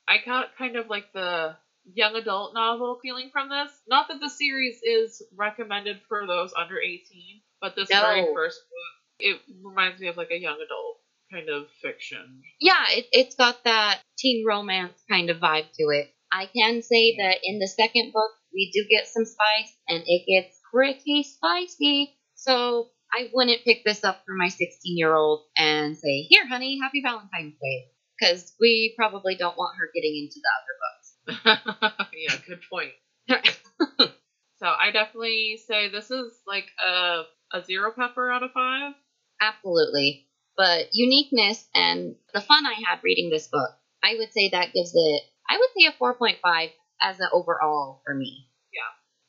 I 0.07 0.17
got 0.23 0.55
kind 0.57 0.75
of 0.75 0.87
like 0.87 1.11
the 1.13 1.55
young 1.93 2.15
adult 2.15 2.53
novel 2.53 2.99
feeling 3.01 3.29
from 3.31 3.49
this. 3.49 3.71
Not 3.87 4.07
that 4.09 4.19
the 4.19 4.29
series 4.29 4.79
is 4.83 5.21
recommended 5.35 6.01
for 6.07 6.25
those 6.27 6.53
under 6.57 6.79
18, 6.79 7.41
but 7.61 7.75
this 7.75 7.89
No. 7.89 8.01
very 8.01 8.33
first 8.33 8.59
book, 8.59 8.95
it 9.19 9.41
reminds 9.63 10.01
me 10.01 10.07
of 10.07 10.17
like 10.17 10.31
a 10.31 10.39
young 10.39 10.59
adult 10.61 10.97
kind 11.31 11.49
of 11.49 11.69
fiction. 11.81 12.41
Yeah, 12.59 12.83
it, 12.89 13.07
it's 13.11 13.35
got 13.35 13.63
that 13.63 14.01
teen 14.17 14.45
romance 14.45 15.01
kind 15.09 15.29
of 15.29 15.37
vibe 15.37 15.71
to 15.73 15.83
it. 15.89 16.13
I 16.31 16.47
can 16.47 16.81
say 16.81 17.11
mm-hmm. 17.11 17.23
that 17.23 17.37
in 17.43 17.59
the 17.59 17.67
second 17.67 18.11
book, 18.13 18.31
we 18.53 18.71
do 18.73 18.85
get 18.89 19.07
some 19.07 19.25
spice, 19.25 19.75
and 19.87 20.03
it 20.05 20.25
gets 20.25 20.54
pretty 20.75 21.23
spicy. 21.23 22.15
So 22.35 22.89
I 23.13 23.29
wouldn't 23.33 23.63
pick 23.63 23.83
this 23.85 24.03
up 24.03 24.23
for 24.25 24.35
my 24.35 24.49
16 24.49 24.97
year 24.97 25.13
old 25.13 25.43
and 25.57 25.97
say, 25.97 26.23
Here, 26.23 26.47
honey, 26.47 26.79
happy 26.81 27.01
Valentine's 27.01 27.55
Day. 27.61 27.91
Because 28.19 28.53
we 28.59 28.93
probably 28.97 29.35
don't 29.35 29.57
want 29.57 29.77
her 29.77 29.89
getting 29.93 30.15
into 30.23 30.39
the 30.41 31.35
other 31.35 31.45
books. 31.83 32.11
yeah, 32.17 32.35
good 32.47 32.61
point. 32.69 32.91
So 34.57 34.67
I 34.67 34.91
definitely 34.91 35.59
say 35.67 35.89
this 35.89 36.09
is 36.09 36.33
like 36.47 36.67
a 36.83 37.23
a 37.53 37.63
zero 37.63 37.91
pepper 37.91 38.31
out 38.31 38.43
of 38.43 38.51
five. 38.51 38.93
Absolutely. 39.41 40.27
But 40.57 40.87
uniqueness 40.93 41.67
and 41.75 42.15
the 42.33 42.41
fun 42.41 42.65
I 42.65 42.73
had 42.87 43.01
reading 43.03 43.29
this 43.29 43.47
book, 43.47 43.69
I 44.01 44.15
would 44.17 44.31
say 44.31 44.49
that 44.49 44.73
gives 44.73 44.93
it, 44.95 45.23
I 45.49 45.57
would 45.57 45.69
say 45.77 45.87
a 45.87 45.91
4.5 45.91 46.69
as 47.01 47.19
an 47.19 47.27
overall 47.33 48.01
for 48.05 48.15
me. 48.15 48.47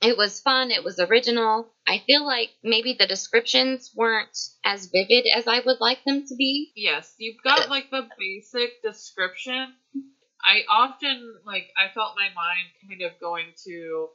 It 0.03 0.17
was 0.17 0.41
fun. 0.41 0.71
It 0.71 0.85
was 0.85 0.99
original. 1.01 1.73
I 1.87 2.03
feel 2.07 2.25
like 2.27 2.51
maybe 2.63 2.95
the 2.99 3.07
descriptions 3.07 3.93
weren't 3.95 4.37
as 4.65 4.87
vivid 4.93 5.25
as 5.35 5.47
I 5.47 5.61
would 5.61 5.81
like 5.81 6.05
them 6.05 6.27
to 6.27 6.35
be. 6.37 6.73
Yes, 6.77 7.15
you've 7.19 7.43
got 7.43 7.71
like 7.71 7.91
the 7.91 8.09
basic 8.19 8.83
description. 8.83 9.75
I 10.45 10.63
often 10.71 11.35
like 11.45 11.69
I 11.77 11.93
felt 11.93 12.15
my 12.15 12.29
mind 12.35 12.69
kind 12.89 13.03
of 13.03 13.19
going 13.21 13.55
to 13.65 14.09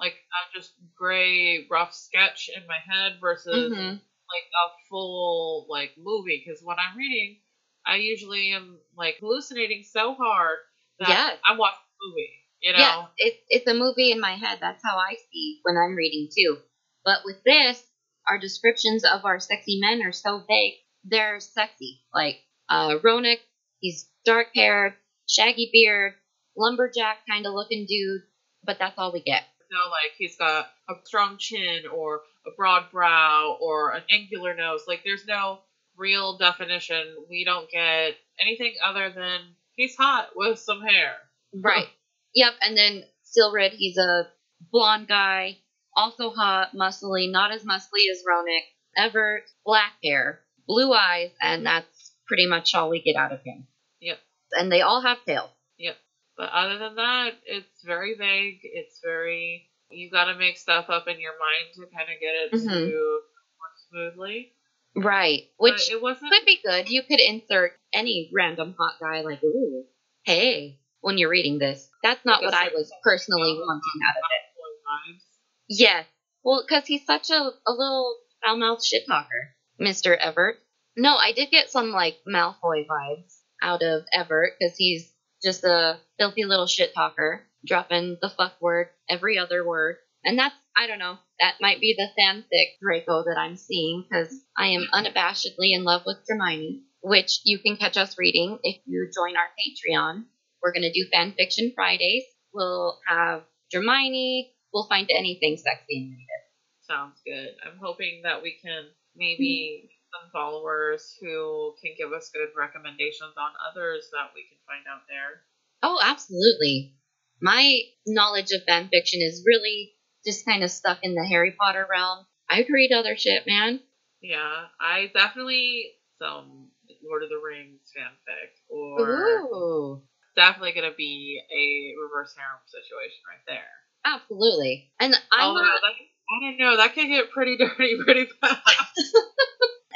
like 0.00 0.14
a 0.14 0.58
just 0.58 0.72
gray 0.96 1.66
rough 1.68 1.92
sketch 1.92 2.48
in 2.54 2.66
my 2.66 2.78
head 2.78 3.18
versus 3.20 3.72
Mhm. 3.72 3.90
like 3.90 4.48
a 4.48 4.88
full 4.88 5.66
like 5.68 5.92
movie 5.98 6.42
because 6.44 6.62
when 6.62 6.78
I'm 6.78 6.96
reading, 6.96 7.40
I 7.84 7.96
usually 7.96 8.52
am 8.52 8.78
like 8.96 9.18
hallucinating 9.18 9.82
so 9.82 10.14
hard 10.14 10.58
that 11.00 11.08
Yes. 11.08 11.40
I'm 11.44 11.58
watching 11.58 11.80
a 11.80 12.06
movie. 12.08 12.43
You 12.64 12.72
know, 12.72 12.78
Yes, 12.78 13.08
it's 13.18 13.36
it's 13.50 13.66
a 13.66 13.74
movie 13.74 14.10
in 14.10 14.20
my 14.20 14.32
head. 14.32 14.56
That's 14.58 14.82
how 14.82 14.96
I 14.96 15.16
see 15.30 15.60
when 15.64 15.76
I'm 15.76 15.94
reading 15.94 16.30
too. 16.34 16.56
But 17.04 17.18
with 17.26 17.44
this, 17.44 17.82
our 18.26 18.38
descriptions 18.38 19.04
of 19.04 19.26
our 19.26 19.38
sexy 19.38 19.78
men 19.80 20.00
are 20.02 20.12
so 20.12 20.42
vague. 20.48 20.76
They're 21.04 21.40
sexy. 21.40 22.00
Like 22.14 22.38
uh, 22.70 22.96
Ronak, 23.04 23.36
he's 23.80 24.08
dark 24.24 24.46
haired, 24.54 24.94
shaggy 25.28 25.68
beard, 25.74 26.14
lumberjack 26.56 27.18
kind 27.28 27.44
of 27.46 27.52
looking 27.52 27.84
dude. 27.86 28.22
But 28.64 28.78
that's 28.78 28.96
all 28.96 29.12
we 29.12 29.20
get. 29.20 29.42
no 29.70 29.90
like 29.90 30.12
he's 30.16 30.36
got 30.38 30.70
a 30.88 30.94
strong 31.04 31.36
chin 31.36 31.82
or 31.94 32.22
a 32.46 32.50
broad 32.56 32.90
brow 32.90 33.58
or 33.60 33.90
an 33.90 34.04
angular 34.10 34.54
nose. 34.54 34.84
Like 34.88 35.02
there's 35.04 35.26
no 35.26 35.58
real 35.98 36.38
definition. 36.38 37.14
We 37.28 37.44
don't 37.44 37.68
get 37.70 38.14
anything 38.40 38.72
other 38.82 39.10
than 39.10 39.40
he's 39.76 39.94
hot 39.96 40.28
with 40.34 40.58
some 40.58 40.80
hair. 40.80 41.12
Right. 41.52 41.88
Yep. 42.34 42.52
And 42.62 42.76
then 42.76 43.04
Sylred, 43.22 43.72
he's 43.72 43.96
a 43.98 44.28
blonde 44.72 45.08
guy, 45.08 45.58
also 45.96 46.30
hot, 46.30 46.70
muscly, 46.74 47.30
not 47.30 47.52
as 47.52 47.62
muscly 47.64 48.10
as 48.10 48.22
Ronak. 48.28 48.62
Evert, 48.96 49.42
black 49.66 49.92
hair, 50.04 50.40
blue 50.68 50.92
eyes, 50.92 51.30
and 51.40 51.66
that's 51.66 52.12
pretty 52.28 52.46
much 52.46 52.74
all 52.76 52.88
we 52.90 53.02
get 53.02 53.16
out 53.16 53.32
of 53.32 53.42
him. 53.42 53.66
Yep. 54.00 54.18
And 54.52 54.70
they 54.70 54.82
all 54.82 55.00
have 55.02 55.18
tails. 55.26 55.50
Yep. 55.78 55.96
But 56.36 56.50
other 56.52 56.78
than 56.78 56.94
that, 56.94 57.30
it's 57.44 57.82
very 57.84 58.14
vague. 58.16 58.60
It's 58.62 59.00
very 59.02 59.68
you 59.90 60.10
got 60.10 60.24
to 60.26 60.34
make 60.36 60.56
stuff 60.58 60.86
up 60.90 61.08
in 61.08 61.20
your 61.20 61.32
mind 61.38 61.74
to 61.74 61.96
kind 61.96 62.08
of 62.08 62.20
get 62.20 62.34
it 62.34 62.52
Mhm. 62.52 62.88
to 62.90 63.20
work 63.60 63.76
smoothly. 63.90 64.52
Right. 64.96 65.50
But 65.58 65.72
Which 65.72 65.90
it 65.90 66.00
wasn't. 66.00 66.32
could 66.32 66.44
be 66.46 66.60
good. 66.64 66.88
You 66.88 67.02
could 67.02 67.20
insert 67.20 67.76
any 67.92 68.30
random 68.32 68.74
hot 68.78 68.98
guy, 69.00 69.20
like, 69.22 69.42
ooh, 69.42 69.84
hey, 70.24 70.78
when 71.04 71.18
you're 71.18 71.28
reading 71.28 71.58
this. 71.58 71.86
That's 72.02 72.24
not 72.24 72.42
what 72.42 72.54
I 72.54 72.70
was 72.74 72.90
personally 73.02 73.58
wanting 73.60 74.00
out 74.08 74.16
of 74.16 74.22
it. 74.24 75.20
Yes. 75.68 76.06
Well, 76.42 76.64
because 76.66 76.86
he's 76.86 77.04
such 77.04 77.30
a, 77.30 77.34
a 77.34 77.72
little 77.72 78.16
foul 78.42 78.56
mouthed 78.56 78.84
shit 78.84 79.06
talker, 79.06 79.54
Mr. 79.80 80.16
Evert. 80.18 80.56
No, 80.96 81.14
I 81.16 81.32
did 81.32 81.50
get 81.50 81.70
some, 81.70 81.90
like, 81.90 82.16
Malfoy 82.26 82.86
vibes 82.86 83.36
out 83.62 83.82
of 83.82 84.04
Evert 84.14 84.52
because 84.58 84.76
he's 84.78 85.12
just 85.42 85.64
a 85.64 85.98
filthy 86.18 86.44
little 86.44 86.66
shit 86.66 86.94
talker, 86.94 87.42
dropping 87.66 88.16
the 88.22 88.30
fuck 88.30 88.54
word 88.60 88.88
every 89.08 89.38
other 89.38 89.66
word. 89.66 89.96
And 90.24 90.38
that's, 90.38 90.54
I 90.74 90.86
don't 90.86 90.98
know, 90.98 91.18
that 91.40 91.56
might 91.60 91.80
be 91.80 91.94
the 91.98 92.08
fanfic 92.18 92.78
Draco 92.80 93.24
that 93.24 93.36
I'm 93.38 93.56
seeing 93.56 94.04
because 94.08 94.34
I 94.56 94.68
am 94.68 94.86
unabashedly 94.92 95.72
in 95.72 95.84
love 95.84 96.02
with 96.06 96.18
Hermione, 96.26 96.84
which 97.02 97.40
you 97.44 97.58
can 97.58 97.76
catch 97.76 97.98
us 97.98 98.16
reading 98.18 98.58
if 98.62 98.80
you 98.86 99.10
join 99.14 99.36
our 99.36 99.48
Patreon. 99.58 100.24
We're 100.64 100.72
going 100.72 100.90
to 100.90 100.92
do 100.92 101.06
fan 101.12 101.34
fiction 101.36 101.72
Fridays. 101.74 102.24
We'll 102.54 102.98
have 103.06 103.42
Hermione. 103.70 104.50
We'll 104.72 104.88
find 104.88 105.06
anything 105.14 105.58
sexy 105.58 105.98
and 105.98 106.10
read 106.12 106.26
it. 106.26 106.44
Sounds 106.88 107.20
good. 107.24 107.50
I'm 107.64 107.78
hoping 107.80 108.22
that 108.24 108.42
we 108.42 108.56
can 108.64 108.84
maybe 109.14 109.82
get 109.82 110.20
some 110.22 110.30
followers 110.32 111.14
who 111.20 111.74
can 111.82 111.92
give 111.98 112.12
us 112.12 112.30
good 112.32 112.48
recommendations 112.56 113.34
on 113.36 113.52
others 113.70 114.08
that 114.12 114.30
we 114.34 114.44
can 114.48 114.58
find 114.66 114.86
out 114.90 115.02
there. 115.06 115.42
Oh, 115.82 116.00
absolutely. 116.02 116.94
My 117.42 117.80
knowledge 118.06 118.52
of 118.52 118.62
fan 118.66 118.88
fiction 118.90 119.20
is 119.22 119.44
really 119.46 119.92
just 120.24 120.46
kind 120.46 120.64
of 120.64 120.70
stuck 120.70 120.98
in 121.02 121.14
the 121.14 121.26
Harry 121.26 121.54
Potter 121.60 121.86
realm. 121.90 122.24
I'd 122.48 122.70
read 122.70 122.92
other 122.92 123.16
shit, 123.16 123.44
man. 123.46 123.80
Yeah, 124.22 124.64
I 124.80 125.10
definitely 125.12 125.92
some 126.18 126.68
Lord 127.06 127.22
of 127.22 127.28
the 127.28 127.36
Rings 127.36 127.92
fanfic, 127.96 128.50
or 128.70 129.00
Ooh. 129.00 130.02
Definitely 130.36 130.72
gonna 130.72 130.94
be 130.96 131.40
a 131.50 131.94
reverse 132.02 132.34
harem 132.36 132.60
situation 132.66 133.20
right 133.28 133.44
there. 133.46 133.70
Absolutely. 134.04 134.90
And 135.00 135.14
I'm 135.32 135.48
Although 135.48 135.62
not, 135.62 135.80
that, 135.80 135.92
I 135.92 136.40
don't 136.50 136.58
know, 136.58 136.76
that 136.76 136.94
could 136.94 137.08
get 137.08 137.30
pretty 137.30 137.56
dirty 137.58 137.96
pretty 138.04 138.26
fast. 138.40 138.60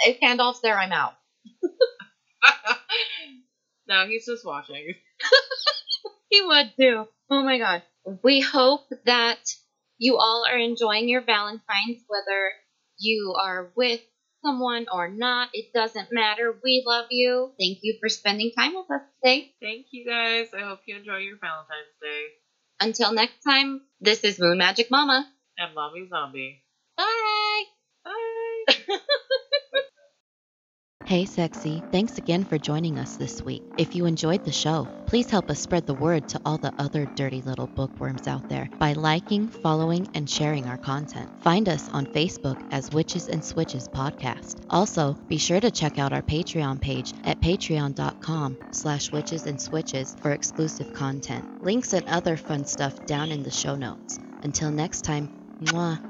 if 0.07 0.21
Gandalf's 0.21 0.61
there, 0.61 0.79
I'm 0.79 0.93
out. 0.93 1.15
no, 3.89 4.07
he's 4.07 4.27
just 4.27 4.45
watching. 4.45 4.95
He 6.31 6.43
would 6.43 6.73
too. 6.79 7.09
Oh 7.31 7.43
my 7.43 7.57
god. 7.59 7.83
We 8.23 8.41
hope 8.41 8.87
that 9.07 9.39
you 9.99 10.19
all 10.19 10.45
are 10.49 10.59
enjoying 10.59 11.09
your 11.09 11.23
Valentine's, 11.23 12.05
whether 12.07 12.53
you 12.99 13.35
are 13.41 13.73
with 13.77 14.01
someone 14.45 14.87
or 14.93 15.09
not. 15.09 15.49
It 15.53 15.67
doesn't 15.75 16.09
matter. 16.13 16.55
We 16.63 16.83
love 16.87 17.07
you. 17.11 17.53
Thank 17.59 17.79
you 17.83 17.95
for 18.01 18.09
spending 18.09 18.51
time 18.57 18.75
with 18.75 18.91
us 18.91 19.03
today. 19.23 19.51
Thank 19.61 19.87
you 19.91 20.05
guys. 20.07 20.49
I 20.55 20.63
hope 20.63 20.81
you 20.87 20.97
enjoy 20.97 21.19
your 21.19 21.37
Valentine's 21.41 21.95
Day. 22.01 22.27
Until 22.81 23.13
next 23.13 23.41
time, 23.41 23.81
this 24.01 24.25
is 24.25 24.39
MoonMagickMama. 24.39 25.25
And 25.59 25.77
MomiZombi. 25.77 26.57
Bye. 26.97 27.05
Bye. 27.05 27.38
Hey, 31.09 31.25
sexy. 31.25 31.83
Thanks 31.91 32.19
again 32.19 32.45
for 32.45 32.59
joining 32.59 32.99
us 32.99 33.17
this 33.17 33.43
week. 33.43 33.63
If 33.79 33.95
you 33.95 34.05
enjoyed 34.05 34.45
the 34.45 34.53
show, 34.53 34.87
please 35.07 35.31
help 35.31 35.51
us 35.51 35.59
spread 35.59 35.87
the 35.87 35.95
word 35.95 36.29
to 36.29 36.41
all 36.45 36.59
the 36.59 36.75
other 36.79 37.07
dirty 37.17 37.41
little 37.41 37.67
bookworms 37.67 38.29
out 38.29 38.47
there 38.51 38.69
by 38.79 38.93
liking, 38.93 39.49
following, 39.49 40.07
and 40.13 40.29
sharing 40.29 40.67
our 40.67 40.77
content. 40.77 41.31
Find 41.41 41.67
us 41.67 41.89
on 41.95 42.05
Facebook 42.15 42.61
as 42.71 42.91
Witches 42.93 43.29
and 43.29 43.43
Switches 43.43 43.89
Podcast. 43.89 44.57
Also, 44.69 45.17
be 45.29 45.39
sure 45.39 45.61
to 45.61 45.71
check 45.71 45.99
out 45.99 46.13
our 46.13 46.21
Patreon 46.21 46.79
page 46.79 47.15
at 47.25 47.41
patreon.com 47.41 48.59
slash 48.73 49.11
witches 49.11 49.47
and 49.47 49.59
switches 49.59 50.15
for 50.21 50.33
exclusive 50.33 50.93
content. 50.93 51.49
Links 51.63 51.95
and 51.95 52.07
other 52.07 52.37
fun 52.37 52.67
stuff 52.67 52.95
down 53.07 53.33
in 53.33 53.43
the 53.45 53.51
show 53.51 53.77
notes. 53.77 54.19
Until 54.43 54.71
next 54.71 55.05
time, 55.05 55.31
mwah. 55.63 56.01